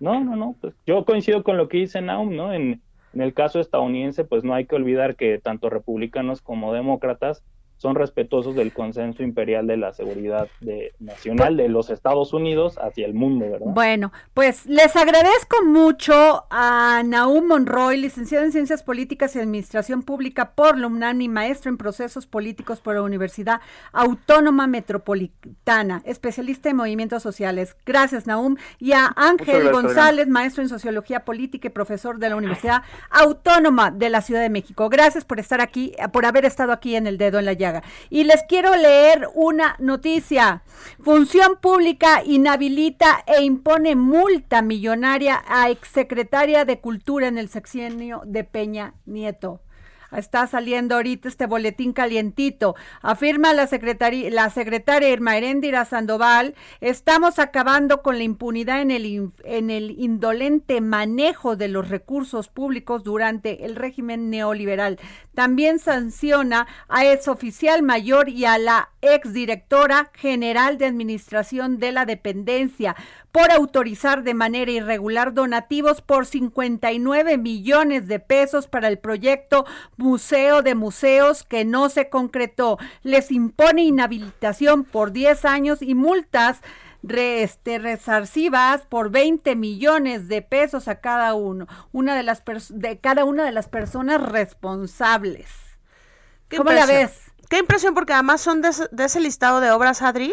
[0.00, 0.56] No, no, no.
[0.60, 2.52] Pues yo coincido con lo que dice Naum, ¿no?
[2.52, 2.82] En,
[3.14, 7.44] en el caso estadounidense, pues no hay que olvidar que tanto republicanos como demócratas
[7.84, 13.04] son respetuosos del consenso imperial de la seguridad de, nacional de los Estados Unidos hacia
[13.04, 13.66] el mundo, ¿verdad?
[13.74, 20.52] Bueno, pues les agradezco mucho a Naum Monroy, licenciado en Ciencias Políticas y Administración Pública
[20.52, 23.60] por la UNAM y maestro en Procesos Políticos por la Universidad
[23.92, 27.76] Autónoma Metropolitana, especialista en movimientos sociales.
[27.84, 28.56] Gracias, Naum.
[28.78, 33.90] Y a Ángel gracias, González, maestro en Sociología Política y profesor de la Universidad Autónoma
[33.90, 34.88] de la Ciudad de México.
[34.88, 37.73] Gracias por estar aquí, por haber estado aquí en el dedo en la llaga.
[38.10, 40.62] Y les quiero leer una noticia.
[41.02, 48.44] Función Pública inhabilita e impone multa millonaria a exsecretaria de Cultura en el sexenio de
[48.44, 49.63] Peña Nieto.
[50.16, 52.74] Está saliendo ahorita este boletín calientito.
[53.02, 59.06] Afirma la, secretaria, la secretaria Irma Heréndira Sandoval, estamos acabando con la impunidad en el,
[59.06, 64.98] in- en el indolente manejo de los recursos públicos durante el régimen neoliberal.
[65.34, 72.06] También sanciona a ex oficial mayor y a la exdirectora general de administración de la
[72.06, 72.96] dependencia
[73.34, 79.66] por autorizar de manera irregular donativos por 59 millones de pesos para el proyecto
[79.96, 82.78] Museo de Museos que no se concretó.
[83.02, 86.60] Les impone inhabilitación por 10 años y multas
[87.02, 93.00] re- este, resarcivas por 20 millones de pesos a cada uno, una de las de
[93.00, 95.48] cada una de las personas responsables.
[96.48, 97.32] Qué ¿Cómo la ves?
[97.50, 100.32] Qué impresión, porque además son de ese, de ese listado de obras, Adri,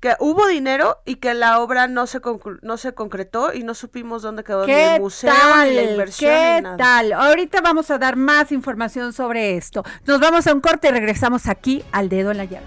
[0.00, 3.74] que hubo dinero y que la obra no se, conclu- no se concretó y no
[3.74, 5.68] supimos dónde quedó ni ¿Qué el museo, tal?
[5.68, 6.76] ni la inversión, ¿Qué ni nada.
[6.78, 7.12] tal?
[7.12, 9.84] Ahorita vamos a dar más información sobre esto.
[10.06, 12.66] Nos vamos a un corte y regresamos aquí al dedo en la llaga.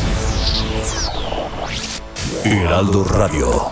[2.43, 3.71] Heraldo Radio.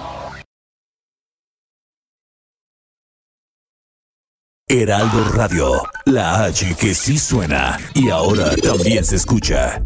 [4.67, 9.81] Heraldo Radio, la H que sí suena y ahora también se escucha.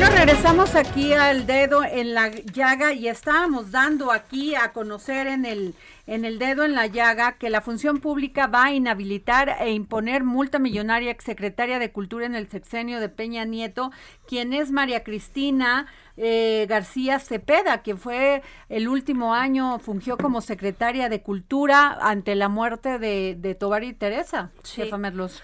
[0.00, 5.44] Nos regresamos aquí al dedo en la llaga y estábamos dando aquí a conocer en
[5.44, 5.74] el
[6.06, 10.22] en el dedo en la llaga que la función pública va a inhabilitar e imponer
[10.22, 13.90] multa millonaria ex secretaria de Cultura en el sexenio de Peña Nieto,
[14.26, 21.08] quien es María Cristina eh, García Cepeda, que fue el último año, fungió como secretaria
[21.08, 24.50] de Cultura ante la muerte de, de Tobar y Teresa.
[24.62, 24.82] Sí.
[24.82, 25.42] Jefa Merlos.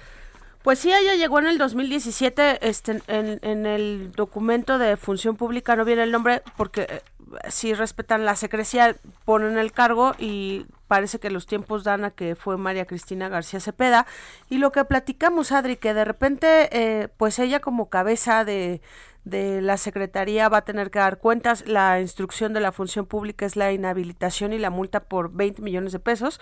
[0.62, 5.87] Pues sí, ella llegó en el 2017, este, en, el documento de función pública no
[5.87, 7.03] viene el nombre porque eh,
[7.49, 8.94] sí respetan la secrecía,
[9.25, 13.59] ponen el cargo y parece que los tiempos dan a que fue María Cristina García
[13.59, 14.07] Cepeda.
[14.51, 18.83] Y lo que platicamos, Adri, que de repente, eh, pues ella como cabeza de,
[19.25, 21.66] de la Secretaría va a tener que dar cuentas.
[21.66, 25.92] La instrucción de la función pública es la inhabilitación y la multa por 20 millones
[25.92, 26.38] de pesos.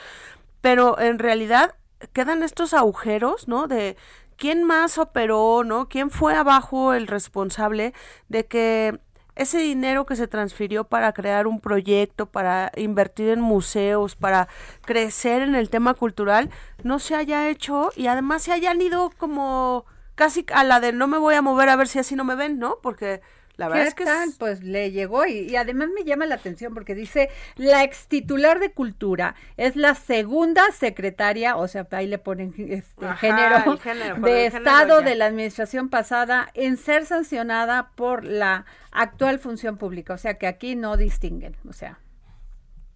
[0.61, 1.76] Pero en realidad
[2.12, 3.66] quedan estos agujeros, ¿no?
[3.66, 3.96] De
[4.37, 5.88] quién más operó, ¿no?
[5.88, 7.92] ¿Quién fue abajo el responsable
[8.28, 9.00] de que
[9.38, 14.48] ese dinero que se transfirió para crear un proyecto, para invertir en museos, para
[14.84, 16.50] crecer en el tema cultural,
[16.82, 19.84] no se haya hecho y además se hayan ido como
[20.16, 22.34] casi a la de no me voy a mover a ver si así no me
[22.34, 22.78] ven, ¿no?
[22.82, 23.20] Porque
[23.59, 26.37] la verdad ¿Qué es que es- Pues le llegó y, y además me llama la
[26.37, 32.07] atención porque dice la ex titular de cultura es la segunda secretaria, o sea, ahí
[32.07, 33.79] le ponen este Ajá, género,
[34.23, 40.18] de estado de la administración pasada en ser sancionada por la actual función pública, o
[40.18, 41.99] sea que aquí no distinguen, o sea,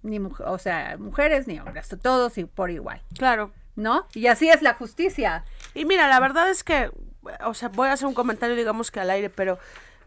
[0.03, 3.53] ni o sea, mujeres ni hombres, todos y por igual, claro.
[3.75, 4.07] ¿no?
[4.15, 5.45] Y así es la justicia.
[5.75, 6.91] Y mira, la verdad es que,
[7.45, 9.59] o sea, voy a hacer un comentario, digamos que al aire, pero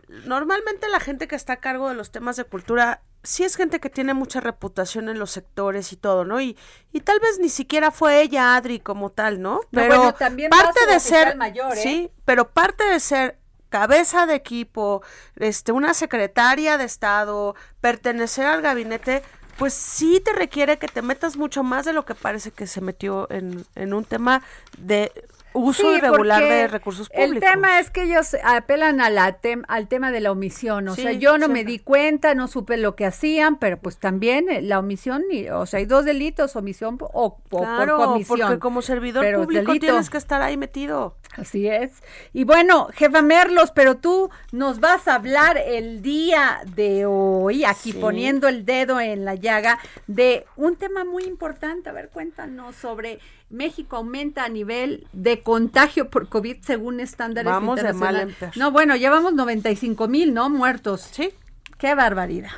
[0.07, 3.79] normalmente la gente que está a cargo de los temas de cultura, sí es gente
[3.79, 6.39] que tiene mucha reputación en los sectores y todo, ¿no?
[6.39, 6.57] Y,
[6.91, 9.61] y tal vez ni siquiera fue ella, Adri, como tal, ¿no?
[9.71, 11.81] Pero bueno, también parte de ser, mayor, ¿eh?
[11.81, 13.39] sí, pero parte de ser
[13.69, 15.01] cabeza de equipo,
[15.35, 19.23] este, una secretaria de Estado, pertenecer al gabinete,
[19.57, 22.81] pues sí te requiere que te metas mucho más de lo que parece que se
[22.81, 24.43] metió en, en un tema
[24.77, 25.11] de
[25.55, 27.33] uso Sí, irregular de recursos públicos.
[27.35, 30.87] El tema es que ellos apelan a la tem- al tema de la omisión.
[30.89, 33.97] O Sí, sea, yo no me di cuenta, no supe lo que hacían, pero pues
[33.97, 37.07] también eh, la omisión, y- o sea, hay dos delitos, omisión o,
[37.49, 38.39] o Claro, por comisión.
[38.39, 39.87] porque como servidor Pero público delito.
[39.87, 41.15] tienes que estar ahí metido.
[41.37, 41.91] Así es.
[42.33, 47.91] Y bueno, jefa Merlos, pero tú nos vas a hablar el día de hoy, aquí
[47.91, 47.97] Sí.
[47.97, 51.89] poniendo el dedo en la llaga, de un tema muy importante.
[51.89, 57.77] A ver, cuéntanos sobre México aumenta a nivel de contagio por COVID según estándares Vamos
[57.77, 58.57] de mal internacionales.
[58.57, 60.49] No, bueno, llevamos 95 mil, ¿no?
[60.49, 61.07] Muertos.
[61.11, 61.31] Sí.
[61.77, 62.51] Qué barbaridad.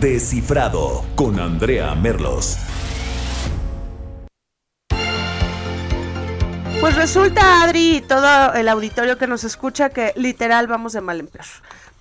[0.00, 2.58] Descifrado con Andrea Merlos.
[6.80, 11.20] Pues resulta, Adri, y todo el auditorio que nos escucha, que literal vamos de mal
[11.20, 11.46] en peor.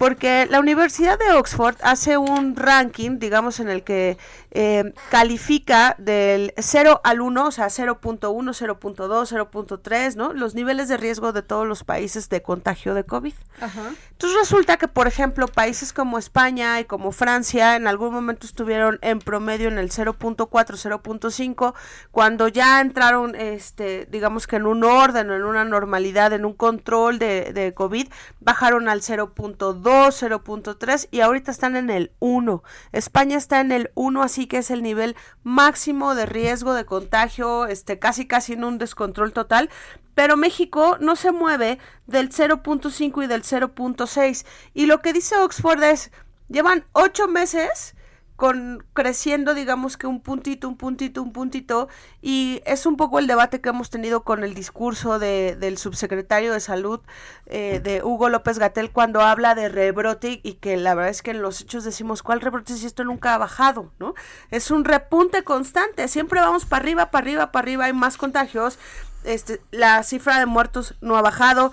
[0.03, 4.17] Porque la Universidad de Oxford hace un ranking, digamos, en el que
[4.51, 10.33] eh, califica del 0 al 1, o sea, 0.1, 0.2, 0.3, ¿no?
[10.33, 13.33] Los niveles de riesgo de todos los países de contagio de COVID.
[13.61, 18.99] Entonces resulta que, por ejemplo, países como España y como Francia en algún momento estuvieron
[19.01, 21.73] en promedio en el 0.4, 0.5,
[22.11, 26.53] cuando ya entraron, este, digamos que en un orden o en una normalidad, en un
[26.53, 28.09] control de, de COVID,
[28.41, 32.63] bajaron al 0.2, 0.3 y ahorita están en el 1.
[32.91, 37.65] España está en el 1, así que es el nivel máximo de riesgo de contagio,
[37.65, 39.69] este, casi casi en un descontrol total,
[40.15, 44.45] pero México no se mueve del 0.5 y del 0.6.
[44.73, 46.11] Y lo que dice Oxford es,
[46.47, 47.95] llevan ocho meses
[48.35, 51.87] con creciendo, digamos que un puntito, un puntito, un puntito,
[52.21, 56.51] y es un poco el debate que hemos tenido con el discurso de, del subsecretario
[56.53, 57.01] de Salud
[57.45, 61.31] eh, de Hugo López Gatel cuando habla de rebrote y que la verdad es que
[61.31, 63.91] en los hechos decimos, ¿cuál rebrote si esto nunca ha bajado?
[63.99, 64.15] ¿no?
[64.49, 68.79] Es un repunte constante, siempre vamos para arriba, para arriba, para arriba, hay más contagios,
[69.23, 71.71] este, la cifra de muertos no ha bajado,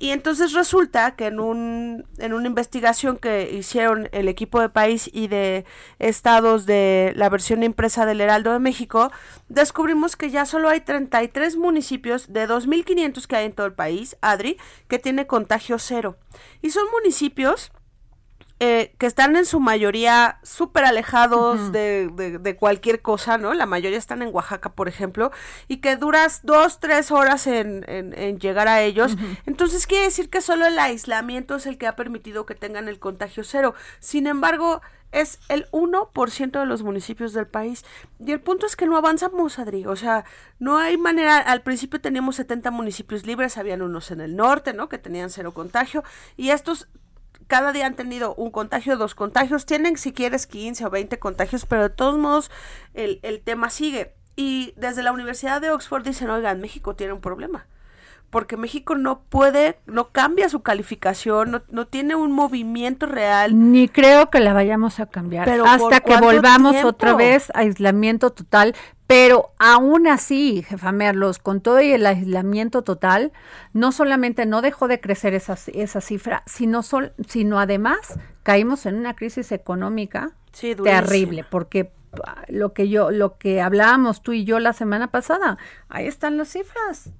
[0.00, 5.10] y entonces resulta que en, un, en una investigación que hicieron el equipo de país
[5.12, 5.66] y de
[5.98, 9.12] estados de la versión impresa del Heraldo de México,
[9.50, 14.16] descubrimos que ya solo hay 33 municipios de 2.500 que hay en todo el país,
[14.22, 14.56] Adri,
[14.88, 16.16] que tiene contagio cero.
[16.62, 17.70] Y son municipios
[18.62, 23.54] eh, que están en su mayoría súper alejados de, de, de cualquier cosa, ¿no?
[23.54, 25.32] La mayoría están en Oaxaca, por ejemplo,
[25.66, 29.16] y que duras dos, tres horas en, en, en llegar a ellos.
[29.46, 32.98] Entonces quiere decir que solo el aislamiento es el que ha permitido que tengan el
[32.98, 33.74] contagio cero.
[33.98, 37.84] Sin embargo, es el 1% de los municipios del país.
[38.18, 39.86] Y el punto es que no avanzamos, Adri.
[39.86, 40.24] O sea,
[40.58, 41.38] no hay manera.
[41.38, 44.88] Al principio teníamos 70 municipios libres, habían unos en el norte, ¿no?
[44.90, 46.04] Que tenían cero contagio.
[46.36, 46.88] Y estos
[47.50, 51.66] cada día han tenido un contagio, dos contagios, tienen si quieres 15 o 20 contagios,
[51.66, 52.48] pero de todos modos
[52.94, 54.14] el, el tema sigue.
[54.36, 57.66] Y desde la Universidad de Oxford dicen, oigan, México tiene un problema
[58.30, 63.72] porque México no puede, no cambia su calificación, no, no tiene un movimiento real.
[63.72, 66.88] Ni creo que la vayamos a cambiar Pero ¿por hasta que volvamos tiempo?
[66.88, 68.74] otra vez a aislamiento total.
[69.06, 73.32] Pero aún así, jefa Merlos, con todo y el aislamiento total,
[73.72, 78.94] no solamente no dejó de crecer esa, esa cifra, sino, sol, sino además caímos en
[78.94, 81.92] una crisis económica Sí, terrible, porque
[82.24, 86.36] ah, lo que yo, lo que hablábamos tú y yo la semana pasada, ahí están
[86.36, 87.10] las cifras,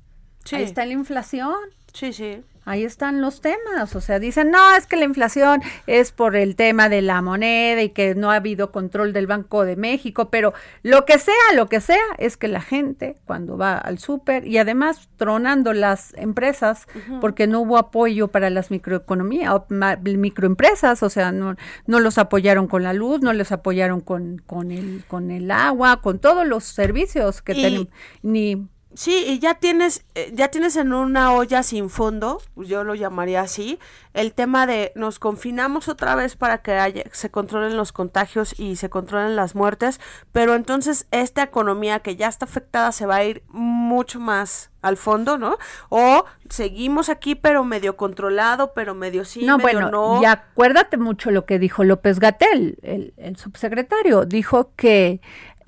[0.45, 0.57] Sí.
[0.57, 1.55] ahí está la inflación.
[1.93, 2.43] Sí, sí.
[2.67, 6.57] Ahí están los temas, o sea, dicen, no, es que la inflación es por el
[6.57, 10.53] tema de la moneda y que no ha habido control del Banco de México, pero
[10.83, 14.59] lo que sea, lo que sea, es que la gente cuando va al súper y
[14.59, 16.87] además tronando las empresas
[17.21, 22.19] porque no hubo apoyo para las microeconomías, o ma- microempresas, o sea, no, no los
[22.19, 26.47] apoyaron con la luz, no les apoyaron con, con, el, con el agua, con todos
[26.47, 27.89] los servicios que Y- tenemos,
[28.23, 28.69] ni...
[28.93, 33.41] Sí, y ya tienes, eh, ya tienes en una olla sin fondo, yo lo llamaría
[33.41, 33.79] así,
[34.15, 38.75] el tema de nos confinamos otra vez para que haya- se controlen los contagios y
[38.75, 40.01] se controlen las muertes,
[40.33, 44.97] pero entonces esta economía que ya está afectada se va a ir mucho más al
[44.97, 45.57] fondo, ¿no?
[45.91, 50.23] O seguimos aquí pero medio controlado, pero medio sí, no, medio bueno, no.
[50.23, 55.21] y acuérdate mucho lo que dijo López Gatel, el, el subsecretario, dijo que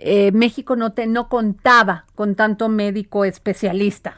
[0.05, 4.17] eh, México no, te, no contaba con tanto médico especialista.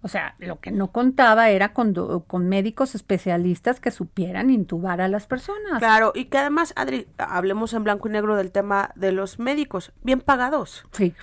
[0.00, 5.00] O sea, lo que no contaba era con, do- con médicos especialistas que supieran intubar
[5.00, 5.78] a las personas.
[5.80, 9.92] Claro, y que además, Adri, hablemos en blanco y negro del tema de los médicos,
[10.02, 10.84] bien pagados.
[10.92, 11.14] Sí,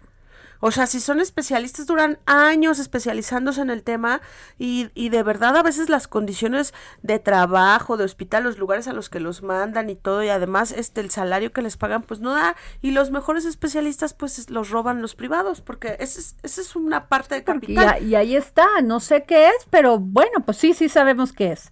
[0.67, 4.21] O sea, si son especialistas, duran años especializándose en el tema
[4.57, 6.73] y, y de verdad a veces las condiciones
[7.03, 10.71] de trabajo, de hospital, los lugares a los que los mandan y todo, y además
[10.71, 12.55] este el salario que les pagan, pues no da.
[12.81, 16.75] Y los mejores especialistas, pues es- los roban los privados, porque esa es, esa es
[16.75, 17.85] una parte de capital.
[17.85, 21.51] ya- y ahí está, no sé qué es, pero bueno, pues sí, sí sabemos qué
[21.51, 21.69] es.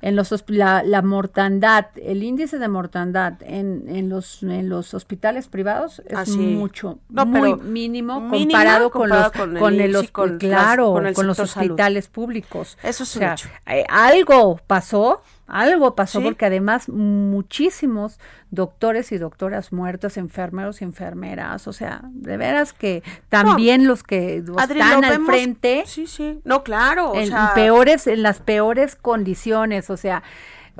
[0.00, 5.48] En los la, la mortandad, el índice de mortandad en, en los en los hospitales
[5.48, 6.60] privados es Ah, mínimo,
[7.08, 10.92] No, muy mínimo mínimo comparado, comparado con con los el con el, con las- claro,
[10.92, 11.50] con el con los salud.
[11.72, 12.78] hospitales públicos.
[12.82, 13.48] Eso es O un hecho.
[13.66, 16.24] eh, algo pasó, algo pasó Sí.
[16.24, 23.02] porque además muchísimos doctores y doctoras muertas, enfermeros y enfermeras, o sea, de veras que
[23.28, 26.40] también los que Adri, están al vemos- frente Sí, sí.
[26.44, 27.12] No, claro.
[27.12, 30.22] o en sea, peores, en las peores condiciones, o sea,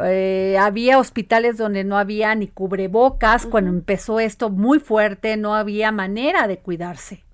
[0.05, 5.91] eh, había hospitales donde no había ni cubrebocas, cuando empezó esto muy fuerte, no había
[5.91, 7.25] manera de cuidarse.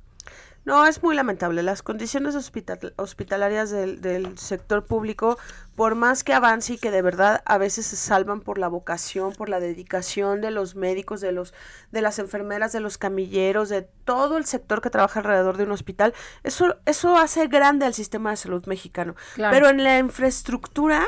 [0.65, 1.63] No, es muy lamentable.
[1.63, 5.39] Las condiciones hospital- hospitalarias del, del sector público,
[5.77, 9.33] por más que avance y que de verdad a veces se salvan por la vocación,
[9.33, 11.53] por la dedicación de los médicos, de los,
[11.93, 15.73] de las enfermeras, de los camilleros, de todo el sector que trabaja alrededor de un
[15.73, 19.17] hospital, eso, eso hace grande al sistema de salud mexicano.
[19.35, 19.53] Claro.
[19.55, 21.05] Pero en la infraestructura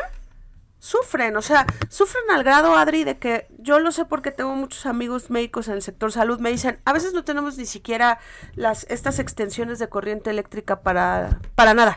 [0.87, 4.87] sufren, o sea, sufren al grado, Adri, de que yo lo sé porque tengo muchos
[4.87, 8.18] amigos médicos en el sector salud, me dicen, a veces no tenemos ni siquiera
[8.55, 11.97] las estas extensiones de corriente eléctrica para, para nada.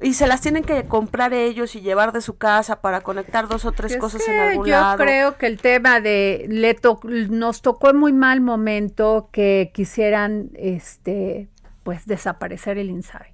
[0.00, 3.64] Y se las tienen que comprar ellos y llevar de su casa para conectar dos
[3.64, 4.98] o tres Es cosas en algún yo lado.
[4.98, 10.50] creo que el tema de le to- nos tocó en muy mal momento que quisieran
[10.54, 11.48] este
[11.84, 13.33] pues desaparecer el INSABI.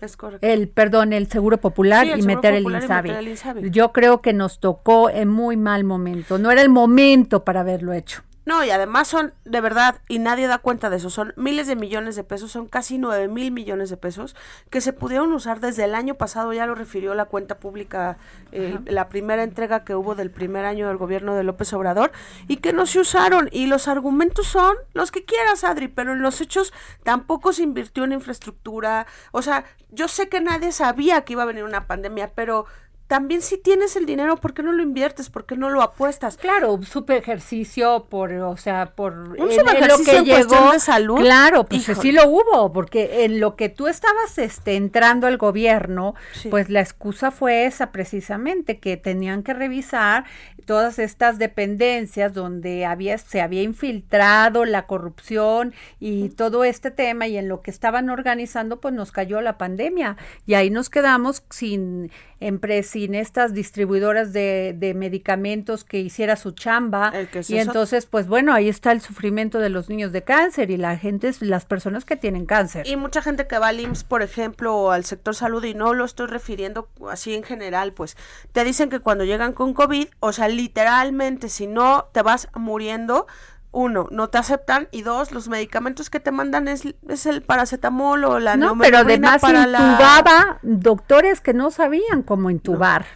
[0.00, 0.46] Es correcto.
[0.46, 3.70] El perdón, el Seguro Popular Sí, el y Seguro meter el y meter el INSABI.
[3.70, 6.38] Yo creo que nos tocó en muy mal momento.
[6.38, 8.22] No era el momento para haberlo hecho.
[8.46, 11.76] No, y además son, de verdad, y nadie da cuenta de eso, son miles de
[11.76, 14.34] millones de pesos, son casi nueve mil millones de pesos
[14.70, 18.16] que se pudieron usar desde el año pasado, ya lo refirió la cuenta pública,
[18.52, 22.12] eh, la primera entrega que hubo del primer año del gobierno de López Obrador,
[22.48, 26.22] y que no se usaron, y los argumentos son los que quieras, Adri, pero en
[26.22, 26.72] los hechos
[27.02, 31.46] tampoco se invirtió en infraestructura, o sea, yo sé que nadie sabía que iba a
[31.46, 32.64] venir una pandemia, pero
[33.10, 35.30] también si tienes el dinero, ¿por qué no lo inviertes?
[35.30, 36.36] ¿Por qué no lo apuestas?
[36.36, 40.78] Claro, un super ejercicio por, o sea, por Un en- en subejercicio en cuestión de
[40.78, 41.18] salud.
[41.18, 42.00] Claro, pues Híjole.
[42.00, 46.50] sí lo hubo, porque en lo que tú estabas este entrando al gobierno, Sí.
[46.50, 50.24] pues la excusa fue esa precisamente que tenían que revisar
[50.66, 57.36] todas estas dependencias donde había se había infiltrado la corrupción y todo este tema y
[57.36, 60.16] en lo que estaban organizando pues nos cayó la pandemia.
[60.46, 66.52] Y ahí nos quedamos sin empre- sin estas distribuidoras de, de medicamentos que hiciera su
[66.52, 67.12] chamba.
[67.34, 67.70] Es y eso.
[67.70, 71.30] entonces pues bueno ahí está el sufrimiento de los niños de cáncer y la gente
[71.40, 72.86] las personas que tienen cáncer.
[72.86, 75.94] Y mucha gente que va al IMSS, por ejemplo, o al sector salud, y no
[75.94, 78.16] lo estoy refiriendo así en general, pues
[78.52, 83.26] te dicen que cuando llegan con COVID, o sea, literalmente, si no te vas muriendo,
[83.72, 88.24] uno, no te aceptan, y dos, los medicamentos que te mandan es, es el paracetamol
[88.24, 93.06] o la no pero además para la- intubaba doctores que no sabían cómo intubar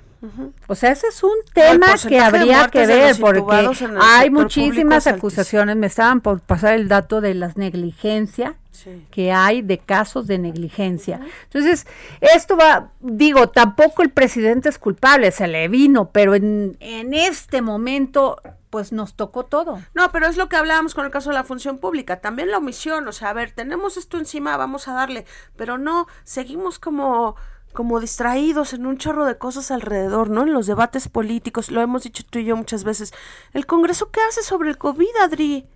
[0.66, 3.68] O sea, ese es un tema que habría que ver porque
[4.00, 5.76] hay muchísimas acusaciones.
[5.76, 9.06] Me estaban por pasar el dato de las negligencia Sí.
[9.12, 11.20] que hay de casos de negligencia.
[11.44, 11.86] Entonces,
[12.20, 17.62] esto va, digo, tampoco el presidente es culpable, se le vino, pero en, en este
[17.62, 19.80] momento, pues nos tocó todo.
[19.94, 22.58] No, pero es lo que hablábamos con el caso de la función pública, también la
[22.58, 27.36] omisión, o sea, a ver, tenemos esto encima, vamos a darle, pero no, seguimos como
[27.74, 30.44] como distraídos en un chorro de cosas alrededor, ¿no?
[30.44, 33.12] En los debates políticos, lo hemos dicho tú y yo muchas veces.
[33.52, 35.66] ¿El Congreso qué hace sobre el COVID, Adri?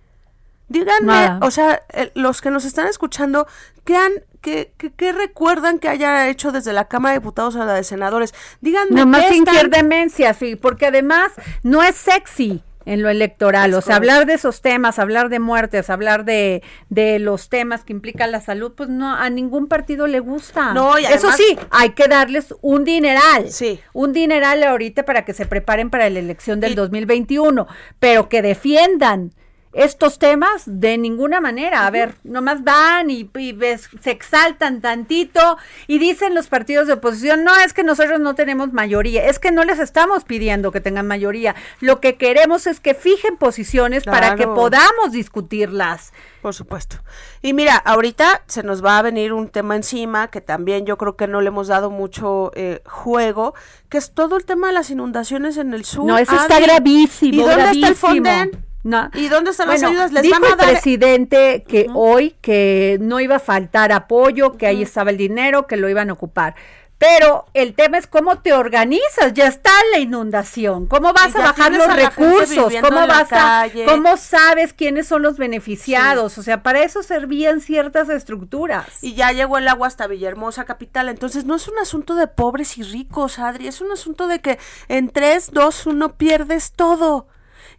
[0.69, 1.39] Díganme, Nada.
[1.41, 3.47] o sea, el- los que nos están escuchando,
[3.85, 7.65] ¿qué, han, qué, qué, qué recuerdan que haya hecho desde la Cámara de Diputados a
[7.65, 8.33] la de Senadores?
[8.61, 11.31] Díganme, Nomás ¿qué sin están- demencia, sí, porque además
[11.63, 14.11] no es sexy en lo electoral, Es o sea, correcto.
[14.13, 18.41] hablar de esos temas, hablar de muertes, hablar de, de los temas que implican la
[18.41, 20.73] salud, pues no, a ningún partido le gusta.
[20.73, 23.51] No, y Eso además- sí, hay que darles un dineral.
[23.51, 23.79] Sí.
[23.93, 27.67] Un dineral ahorita para que se preparen para la elección del Y- 2021,
[27.99, 29.33] pero que defiendan
[29.71, 31.85] estos temas de ninguna manera.
[31.85, 35.57] A ver, nomás van y, y ves- se exaltan tantito
[35.87, 39.51] y dicen los partidos de oposición, no, es que nosotros no tenemos mayoría, es que
[39.51, 41.55] no les estamos pidiendo que tengan mayoría.
[41.81, 46.13] Lo que queremos es que fijen posiciones para que podamos discutirlas.
[46.41, 46.97] Por supuesto.
[47.41, 51.15] Y mira, ahorita se nos va a venir un tema encima que también yo creo
[51.15, 53.53] que no le hemos dado mucho eh, juego,
[53.89, 56.05] que es todo el tema de las inundaciones en el sur.
[56.05, 56.65] No, eso está Adri.
[56.65, 57.33] gravísimo.
[57.33, 58.07] ¿Y dónde está el gravísimo.
[58.09, 58.65] Fonden?
[58.83, 59.09] No.
[59.13, 60.11] ¿Y dónde están las Bueno, ayudas?
[60.11, 64.57] Les dijo van a el dar presidente que hoy que no iba a faltar apoyo,
[64.57, 66.55] que ahí estaba el dinero, que lo iban a ocupar.
[66.99, 71.71] Pero el tema es cómo te organizas, ya está la inundación, cómo vas a bajar
[71.71, 76.83] los a recursos, cómo vas a, cómo sabes quiénes son los beneficiados, o sea, para
[76.83, 78.85] eso servían ciertas estructuras.
[79.01, 81.07] y ya llegó el agua hasta Villahermosa capital.
[81.07, 84.59] Entonces no es un asunto de pobres y ricos, Adri, es un asunto de que
[84.89, 87.27] en 3, 2, 1 pierdes todo.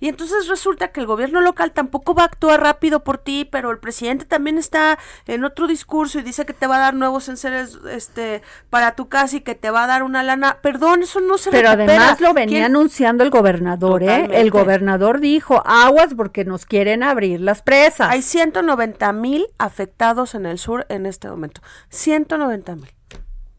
[0.00, 3.70] Y entonces resulta que el gobierno local tampoco va a actuar rápido por ti, pero
[3.70, 7.28] el presidente también está en otro discurso y dice que te va a dar nuevos
[7.28, 10.58] enseres este para tu casa y que te va a dar una lana.
[10.62, 11.92] Perdón, eso no se Pero recupera.
[11.92, 14.28] además lo venía ¿Quién- anunciando el gobernador, ¿eh?
[14.32, 18.10] El gobernador dijo, aguas porque nos quieren abrir las presas.
[18.10, 21.60] Hay 190 mil afectados en el sur en este momento.
[21.90, 22.90] 190 mil.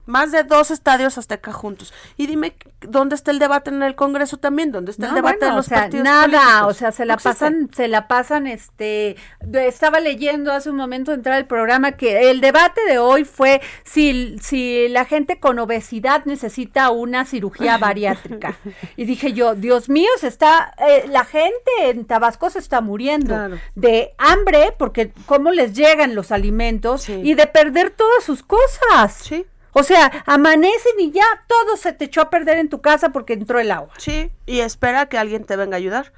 [0.05, 1.93] Más de dos estadios Azteca juntos.
[2.17, 4.71] Y dime, ¿dónde está el debate en el Congreso también?
[4.71, 6.67] ¿Dónde está el debate bueno, de los o sea, partidos nada, políticos?
[6.67, 7.29] o sea, se la No existe.
[7.45, 9.15] pasan, se la pasan, este,
[9.53, 13.61] estaba leyendo hace un momento de entrar al programa que el debate de hoy fue
[13.83, 18.55] si, si la gente con obesidad necesita una cirugía bariátrica.
[18.97, 23.35] y dije yo, Dios mío, se está, eh, la gente en Tabasco se está muriendo
[23.35, 23.57] Claro.
[23.75, 27.21] de hambre, porque cómo les llegan los alimentos Sí.
[27.23, 29.13] y de perder todas sus cosas.
[29.13, 29.45] Sí.
[29.73, 33.33] O sea, amanecen y ya todo se te echó a perder en tu casa porque
[33.33, 33.93] entró el agua.
[33.97, 36.11] Sí, y espera que alguien te venga a ayudar.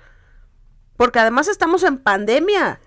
[0.98, 2.80] Porque además estamos en pandemia.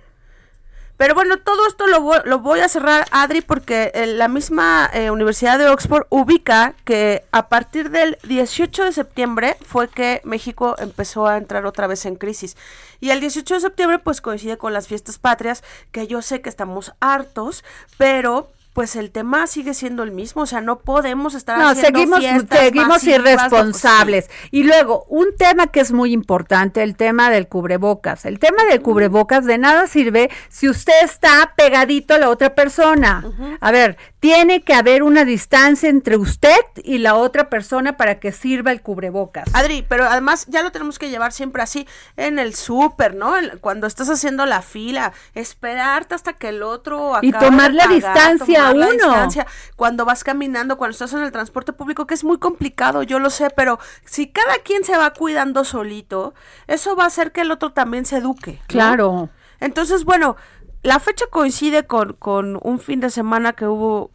[0.97, 4.89] Pero bueno, todo esto lo, vo- lo voy a cerrar, Adri, porque eh, la misma
[4.95, 10.75] eh, Universidad de Oxford ubica que a partir del 18 de septiembre fue que México
[10.79, 12.57] empezó a entrar otra vez en crisis.
[12.99, 15.63] Y el 18 de septiembre pues coincide con las fiestas patrias,
[15.93, 17.63] que yo sé que estamos hartos,
[17.99, 21.99] pero pues el tema sigue siendo el mismo, o sea, no podemos estar No, haciendo
[21.99, 23.11] seguimos, fiestas seguimos sí.
[23.11, 24.29] irresponsables.
[24.51, 28.27] Y luego, un tema que es muy importante, el tema del cubrebocas.
[28.27, 33.25] El tema del cubrebocas de nada sirve si usted está pegadito a la otra persona.
[33.63, 33.97] A ver,
[34.27, 38.83] tiene que haber una distancia entre usted y la otra persona para que sirva el
[38.83, 39.45] cubrebocas.
[39.55, 43.37] Adri, pero además ya lo tenemos que llevar siempre así en el súper, ¿no?
[43.39, 47.77] En- cuando estás haciendo la fila, esperarte hasta que el otro Y acabe tomar de
[47.77, 48.95] la pagar, distancia tomar la uno.
[48.95, 49.47] distancia.
[49.77, 53.31] Cuando vas caminando, cuando estás en el transporte público, que es muy complicado, yo lo
[53.31, 56.35] sé, pero si cada quien se va cuidando solito,
[56.67, 58.55] eso va a hacer que el otro también se eduque.
[58.55, 58.67] ¿no?
[58.67, 59.29] Claro.
[59.61, 60.37] Entonces, bueno,
[60.83, 64.11] la fecha coincide con, con un fin de semana que hubo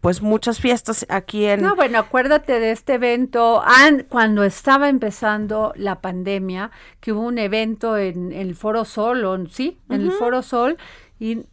[0.00, 1.60] pues muchas fiestas aquí en...
[1.62, 7.38] No, bueno, acuérdate de este evento, an- cuando estaba empezando la pandemia, que hubo un
[7.38, 10.78] evento en el Foro Sol, sí, en el Foro Sol,
[11.18, 11.46] y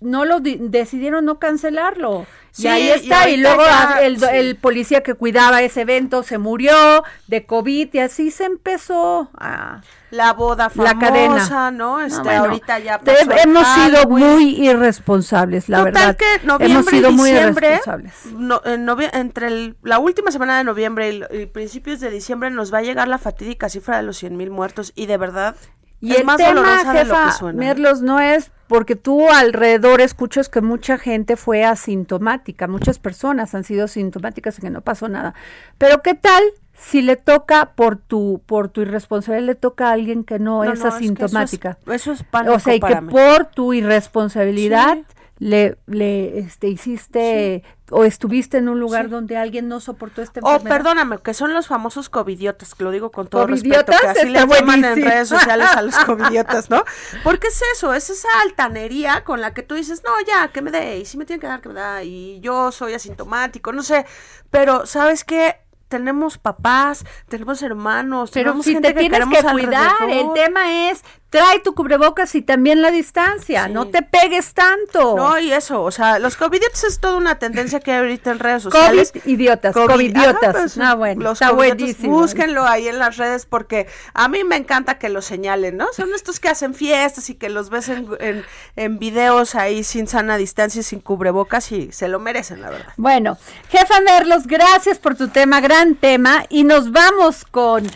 [0.00, 2.26] no lo di- decidieron no cancelarlo.
[2.50, 4.24] Sí, y ahí está, y, luego ya, el, sí.
[4.32, 9.82] el policía que cuidaba ese evento se murió de COVID y así se empezó a...
[10.10, 11.70] la boda La famosa, cadena.
[11.70, 12.00] ¿no?
[12.00, 16.16] Este, No, bueno, ahorita ya pasó hemos sido muy irresponsables, la Total verdad.
[16.16, 18.14] que noviembre hemos sido y muy irresponsables.
[18.32, 22.78] no- en entre el- la última semana de noviembre y principios de diciembre nos va
[22.78, 25.56] a llegar la fatídica cifra de los 100 mil muertos y de verdad
[26.00, 27.58] Y es el más tema, dolorosa de lo jefa, que suena.
[27.58, 33.64] Merlos, no es porque tú alrededor escuchas que mucha gente fue asintomática, muchas personas han
[33.64, 35.34] sido asintomáticas y que no pasó nada.
[35.78, 36.42] Pero ¿qué tal
[36.74, 40.64] si le toca por tu por tu irresponsabilidad le toca a alguien que no, No,
[40.64, 41.78] es no, es que eso es- asintomática?
[41.90, 43.10] eso es pánico o sea, y que mí.
[43.12, 45.04] por tu irresponsabilidad Sí.
[45.38, 49.10] Le le este hiciste o estuviste en un lugar Sí.
[49.10, 50.76] donde alguien no soportó esta Oh, enfermedad.
[50.76, 54.46] perdóname, que son los famosos covidiotas, que lo digo con todo respeto, que así les
[54.46, 56.82] llaman en redes sociales a los covidiotas, ¿no?
[57.22, 60.70] Porque es eso, es esa altanería con la que tú dices, no, ya, que me
[60.70, 63.82] dé, y si me tienen que dar, que me da, y yo soy asintomático, no
[63.82, 64.06] sé,
[64.50, 65.56] pero ¿sabes qué?
[65.88, 70.90] Tenemos papás, tenemos hermanos, Pero tenemos si gente te que tienes que cuidar, el tema
[70.90, 73.72] es trae tu cubrebocas y también la distancia, Sí.
[73.72, 75.16] no te pegues tanto.
[75.16, 78.38] No, y eso, o sea, los covidiotas es toda una tendencia que hay ahorita en
[78.38, 79.12] redes COVID sociales.
[79.24, 80.44] idiotas, COVID- covidiotas.
[80.44, 82.20] Ajá, pues, Ah, bueno, los está buenísimo.
[82.20, 85.88] Búsquenlo ahí en las redes porque a mí me encanta que los señalen, ¿no?
[85.92, 88.44] Son estos que hacen fiestas y que los ves en, en,
[88.76, 92.92] en videos ahí sin sana distancia y sin cubrebocas y se lo merecen, la verdad.
[92.96, 93.36] Bueno,
[93.68, 96.44] jefa Merlos, gracias por tu tema, gran tema.
[96.48, 97.86] Y nos vamos con,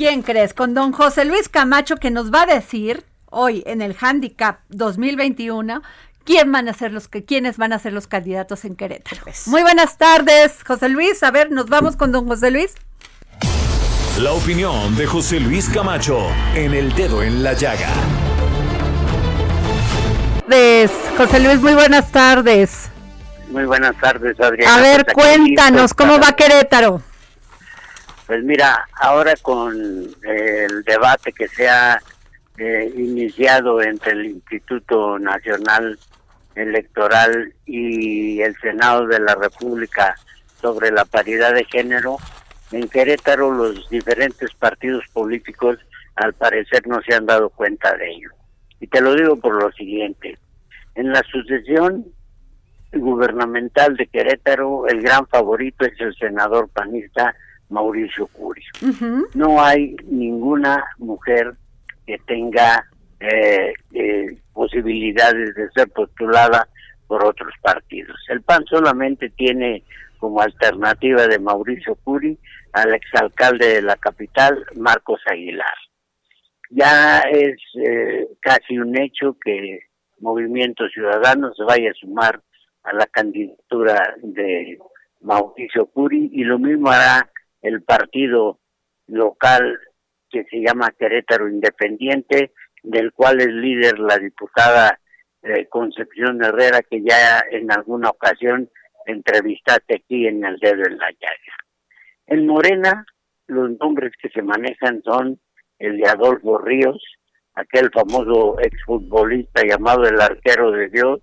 [0.00, 0.54] ¿quién crees?
[0.54, 5.82] Con don José Luis Camacho que nos va a decir hoy en el Handicap 2021
[6.24, 9.20] quién van a ser los que, quiénes van a ser los candidatos en Querétaro.
[9.44, 11.22] Muy buenas tardes, José Luis.
[11.22, 12.72] A ver, nos vamos con don José Luis.
[14.18, 17.90] La opinión de José Luis Camacho en el dedo en la llaga.
[21.18, 22.88] José Luis, muy buenas tardes.
[23.50, 24.76] Muy buenas tardes, Adriana.
[24.76, 27.02] A ver, Pues cuéntanos, listo ¿cómo va Querétaro?
[28.30, 32.00] Pues mira, ahora con eh, el debate que se ha
[32.58, 35.98] eh, iniciado entre el Instituto Nacional
[36.54, 40.14] Electoral y el Senado de la República
[40.60, 42.18] sobre la paridad de género,
[42.70, 45.78] en Querétaro los diferentes partidos políticos
[46.14, 48.30] al parecer no se han dado cuenta de ello.
[48.78, 50.38] Y te lo digo por lo siguiente.
[50.94, 52.06] En la sucesión
[52.92, 57.34] gubernamental de Querétaro, el gran favorito es el senador panista
[57.70, 58.62] Mauricio Curi.
[58.82, 59.26] Ujú.
[59.34, 61.54] No hay ninguna mujer
[62.06, 62.84] que tenga
[63.20, 66.68] eh, eh, posibilidades de ser postulada
[67.06, 68.16] por otros partidos.
[68.28, 69.84] El PAN solamente tiene
[70.18, 72.38] como alternativa de Mauricio Curi
[72.72, 75.74] al exalcalde de la capital, Marcos Aguilar.
[76.70, 79.80] Ya es eh, casi un hecho que
[80.20, 82.40] Movimiento Ciudadano se vaya a sumar
[82.84, 84.78] a la candidatura de
[85.20, 87.28] Mauricio Curi y lo mismo hará
[87.62, 88.58] el partido
[89.06, 89.78] local
[90.30, 92.52] que se llama Querétaro Independiente,
[92.82, 94.98] del cual es líder la diputada
[95.42, 98.70] eh, Concepción Herrera, que ya en alguna ocasión
[99.06, 101.56] entrevistaste aquí en el dedo en la llaga.
[102.26, 103.04] En Morena,
[103.46, 105.40] los nombres que se manejan son
[105.78, 107.02] el de Adolfo Ríos,
[107.54, 111.20] aquel famoso exfutbolista llamado el arquero de Dios,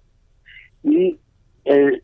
[0.83, 1.17] y
[1.63, 2.03] el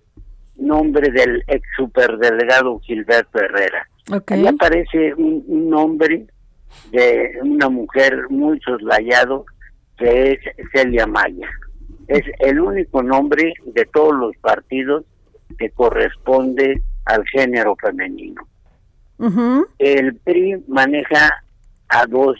[0.55, 3.87] nombre del ex superdelegado Gilberto Herrera.
[4.27, 6.27] Ahí aparece un, un nombre
[6.91, 9.45] de una mujer muy soslayado
[9.97, 10.39] que es
[10.73, 11.49] Celia Maya.
[12.07, 15.05] Es el único nombre de todos los partidos
[15.57, 18.47] que corresponde al género femenino.
[19.77, 21.29] El PRI maneja
[21.87, 22.37] a dos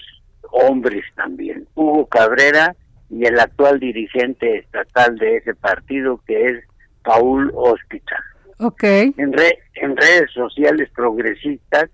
[0.51, 2.75] hombres también, Hugo Cabrera
[3.09, 6.63] y el actual dirigente estatal de ese partido que es
[7.03, 8.21] Paul Hospital.
[8.63, 9.13] Okay.
[9.17, 9.33] En,
[9.75, 11.89] en redes sociales progresistas,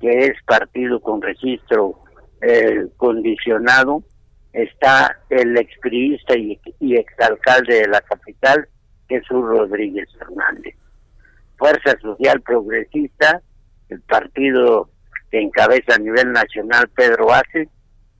[0.00, 1.98] que es partido con registro
[2.42, 4.04] eh, condicionado,
[4.52, 8.68] está el expriista y, y exalcalde de la capital,
[9.08, 10.74] Jesús Rodríguez Fernández.
[11.58, 13.42] Fuerza Social Progresista,
[13.88, 14.90] el partido
[15.30, 17.68] que encabeza a nivel nacional Pedro Ace,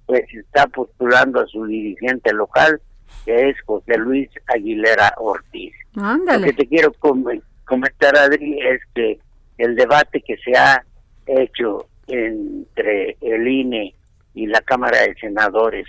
[0.06, 2.80] pues está postulando a su dirigente local,
[3.24, 5.74] que es José Luis Aguilera Ortiz.
[5.94, 9.18] Lo que te quiero comentar, Adri, es que
[9.58, 10.84] el debate que se ha
[11.26, 13.94] hecho entre el INE
[14.34, 15.86] y la Cámara de Senadores,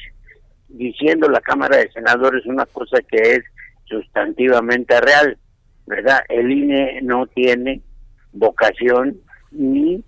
[0.70, 3.44] diciendo la Cámara de Senadores una cosa que es
[3.86, 5.38] sustantivamente real,
[5.86, 6.22] ¿verdad?
[6.30, 7.82] El INE no tiene
[8.34, 9.18] vocación
[9.52, 10.04] ni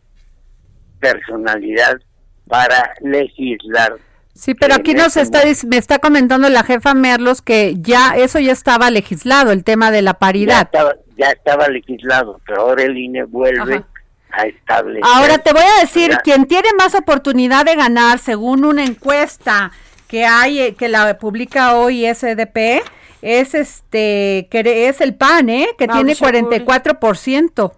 [1.00, 2.00] personalidad
[2.48, 3.98] para legislar.
[4.34, 8.54] Sí, pero aquí nos está me está comentando la jefa Merlos que ya eso ya
[8.54, 10.70] estaba legislado, el tema de la paridad.
[11.18, 13.84] Ya estaba, legislado, pero ahora el INE vuelve
[14.32, 15.04] a establecer.
[15.04, 19.74] Ahora te voy a decir, quien tiene más oportunidad de ganar, según una encuesta
[20.08, 22.82] que hay, eh, que la publica hoy SDP,
[23.22, 25.68] es este, que es el PAN, ¿eh?
[25.78, 27.74] Que tiene 44%.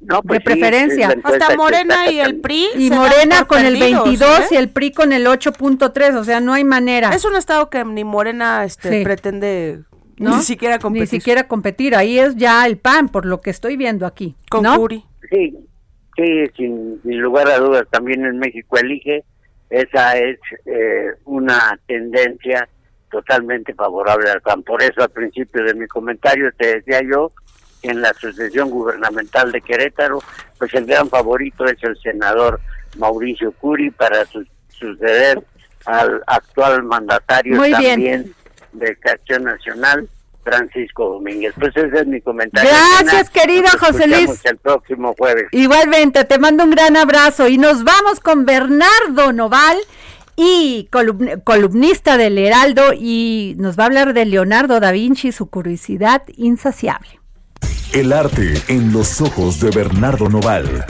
[0.00, 1.16] No, pues de preferencia.
[1.24, 2.68] Hasta Morena y el PRI.
[2.76, 4.44] Y Morena con el 22 ¿eh?
[4.52, 7.10] y el PRI con el 8.3, o sea, no hay manera.
[7.10, 9.80] Es un estado que ni Morena este, pretende
[10.18, 11.02] ni siquiera competir.
[11.02, 14.36] Ni siquiera competir, ahí es ya el PAN, por lo que estoy viendo aquí.
[14.50, 14.86] Con ¿no?
[15.30, 15.56] Sí,
[16.16, 19.24] sí, sin, lugar a dudas, también en México elige,
[19.70, 22.68] esa es eh, una tendencia
[23.10, 24.62] totalmente favorable al PAN.
[24.62, 27.32] Por eso al principio de mi comentario te decía yo
[27.88, 30.22] en la Asociación Gubernamental de Querétaro,
[30.58, 32.60] pues el gran favorito es el senador
[32.96, 34.24] Mauricio Curi para
[34.70, 35.42] suceder
[35.84, 38.34] al actual mandatario también
[38.72, 40.08] de Acción Nacional,
[40.44, 41.54] Francisco Domínguez.
[41.58, 42.70] Pues ese es mi comentario.
[42.70, 44.44] Gracias, querido José Luis.
[44.44, 45.46] El próximo jueves.
[45.52, 49.76] Igualmente, te mando un gran abrazo y nos vamos con Bernardo Noval
[50.36, 50.88] y
[51.44, 56.22] columnista del Heraldo y nos va a hablar de Leonardo da Vinci y su curiosidad
[56.36, 57.18] insaciable.
[57.94, 60.84] El arte en los ojos de Bernardo Noval.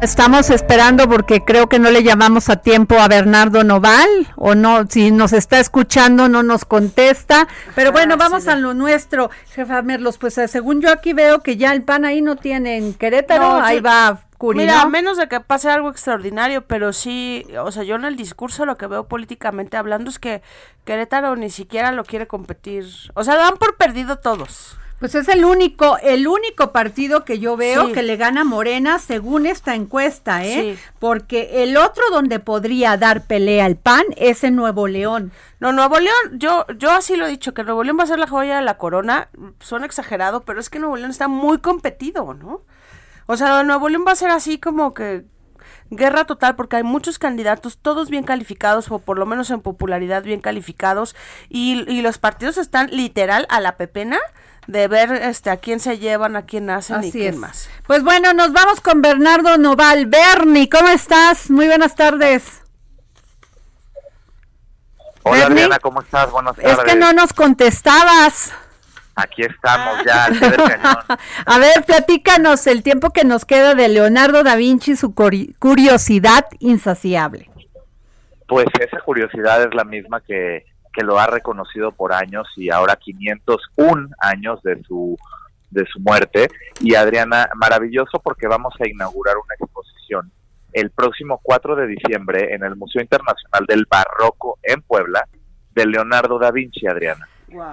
[0.00, 4.86] Estamos esperando porque creo que no le llamamos a tiempo a Bernardo Noval o no,
[4.88, 9.82] si nos está escuchando no nos contesta, pero bueno, ah, vamos a lo nuestro, jefa
[9.82, 12.94] Merlos, pues eh, según yo aquí veo que ya el pan ahí no tiene en
[12.94, 17.82] Querétaro, ahí va Mira, a menos de que pase algo extraordinario, pero sí, o sea,
[17.82, 20.42] yo en el discurso lo que veo políticamente hablando es que
[20.84, 22.86] Querétaro ni siquiera lo quiere competir.
[23.14, 24.78] O sea, dan por perdido todos.
[25.00, 29.46] Pues es el único, el único partido que yo veo que le gana Morena según
[29.46, 30.76] esta encuesta, ¿eh?
[30.98, 35.32] Porque el otro donde podría dar pelea al PAN es en Nuevo León.
[35.58, 38.18] No, Nuevo León, yo, yo así lo he dicho, que Nuevo León va a ser
[38.18, 39.28] la joya de la corona,
[39.58, 42.60] suena exagerado, pero es que Nuevo León está muy competido, ¿no?
[43.30, 45.24] O sea, Nuevo León va a ser así como que
[45.88, 50.24] guerra total porque hay muchos candidatos, todos bien calificados o por lo menos en popularidad
[50.24, 51.14] bien calificados
[51.48, 54.18] y, y los partidos están literal a la pepena
[54.66, 57.70] de ver este a quién se llevan, a quién hacen y quién más.
[57.86, 60.06] Pues bueno, nos vamos con Bernardo Noval.
[60.06, 61.50] Bernie, ¿cómo estás?
[61.52, 62.62] Muy buenas tardes.
[65.22, 66.32] Hola Diana, ¿cómo estás?
[66.32, 66.78] Buenas tardes.
[66.78, 68.52] Es que no nos contestabas.
[69.16, 70.96] Aquí estamos ya al del cañón.
[71.46, 76.46] A ver, platícanos el tiempo que nos queda de Leonardo da Vinci y su curiosidad
[76.58, 77.50] insaciable.
[78.46, 82.96] Pues esa curiosidad es la misma que, que lo ha reconocido por años y ahora
[82.96, 85.18] 501 años de su
[85.70, 86.48] de su muerte.
[86.80, 90.32] Y Adriana, maravilloso porque vamos a inaugurar una exposición
[90.72, 95.26] el próximo 4 de diciembre en el Museo Internacional del Barroco en Puebla
[95.74, 97.28] de Leonardo da Vinci, Adriana.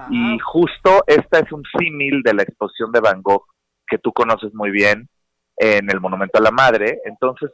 [0.09, 3.45] Y justo esta es un símil de la exposición de Van Gogh
[3.87, 5.07] que tú conoces muy bien
[5.55, 6.99] en el Monumento a la Madre.
[7.05, 7.51] Entonces,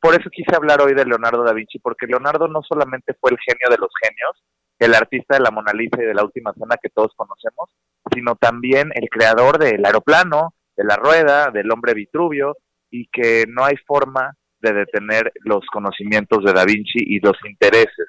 [0.00, 3.38] por eso quise hablar hoy de Leonardo da Vinci, porque Leonardo no solamente fue el
[3.38, 4.44] genio de los genios,
[4.78, 7.70] el artista de la Mona Lisa y de la Última Cena que todos conocemos,
[8.12, 12.56] sino también el creador del aeroplano, de la rueda, del hombre Vitruvio,
[12.90, 18.08] y que no hay forma de detener los conocimientos de Da Vinci y los intereses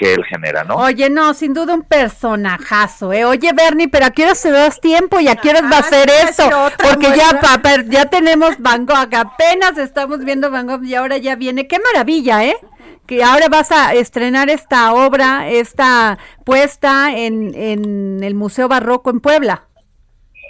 [0.00, 0.76] que él genera, ¿no?
[0.76, 3.26] Oye, no, sin duda un personajazo, ¿eh?
[3.26, 5.80] Oye, Bernie, pero ¿a qué hora se das tiempo y a qué hora va a
[5.80, 6.48] hacer esto?
[6.82, 7.38] Porque ya,
[7.86, 11.68] ya tenemos Van Gogh, apenas estamos viendo Van Gogh y ahora ya viene.
[11.68, 12.56] ¡Qué maravilla, eh!
[13.06, 19.20] Que ahora vas a estrenar esta obra, esta puesta en, en el Museo Barroco en
[19.20, 19.64] Puebla.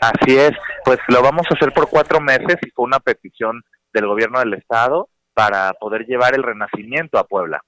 [0.00, 0.52] Así es,
[0.84, 4.54] pues lo vamos a hacer por cuatro meses y fue una petición del gobierno del
[4.54, 7.60] estado para poder llevar el renacimiento a Puebla.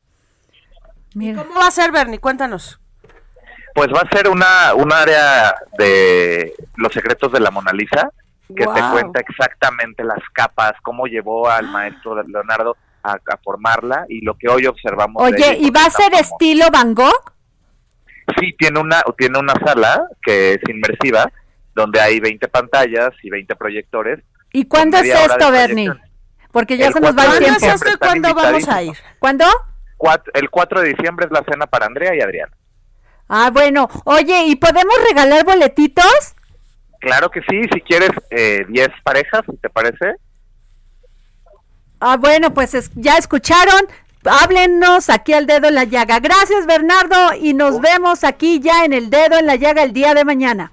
[1.14, 2.18] ¿Cómo va a ser, Bernie?
[2.18, 2.80] Cuéntanos.
[3.74, 8.10] Pues va a ser una un área de los secretos de la Mona Lisa
[8.48, 14.04] que te cuenta exactamente las capas, cómo llevó al maestro de Leonardo a, a formarla
[14.08, 15.24] y lo que hoy observamos.
[15.24, 17.32] de Oye, ella, ¿y va a ser estilo Van Gogh?
[18.38, 21.30] Sí, tiene una, tiene una sala que es inmersiva,
[21.74, 24.20] donde hay 20 pantallas y 20 proyectores.
[24.52, 25.90] ¿Y cuándo es esto, Bernie?
[26.52, 27.54] Porque ya El se nos va el tiempo.
[27.54, 28.96] diciembre están ¿Cuándo vamos a ir?
[29.18, 29.46] ¿Cuándo?
[30.02, 32.50] Cuat- el 4 de diciembre es la cena para Andrea y Adrián.
[33.28, 33.88] Ah, bueno.
[34.04, 36.34] Oye, ¿y podemos regalar boletitos?
[36.98, 40.16] Claro que sí, si quieres eh, 10 parejas, ¿te parece?
[42.00, 43.86] Ah, bueno, pues es- ya escucharon.
[44.24, 46.18] Háblenos aquí al dedo en la llaga.
[46.18, 50.14] Gracias, Bernardo, y nos vemos aquí ya en el dedo en la llaga el día
[50.14, 50.72] de mañana.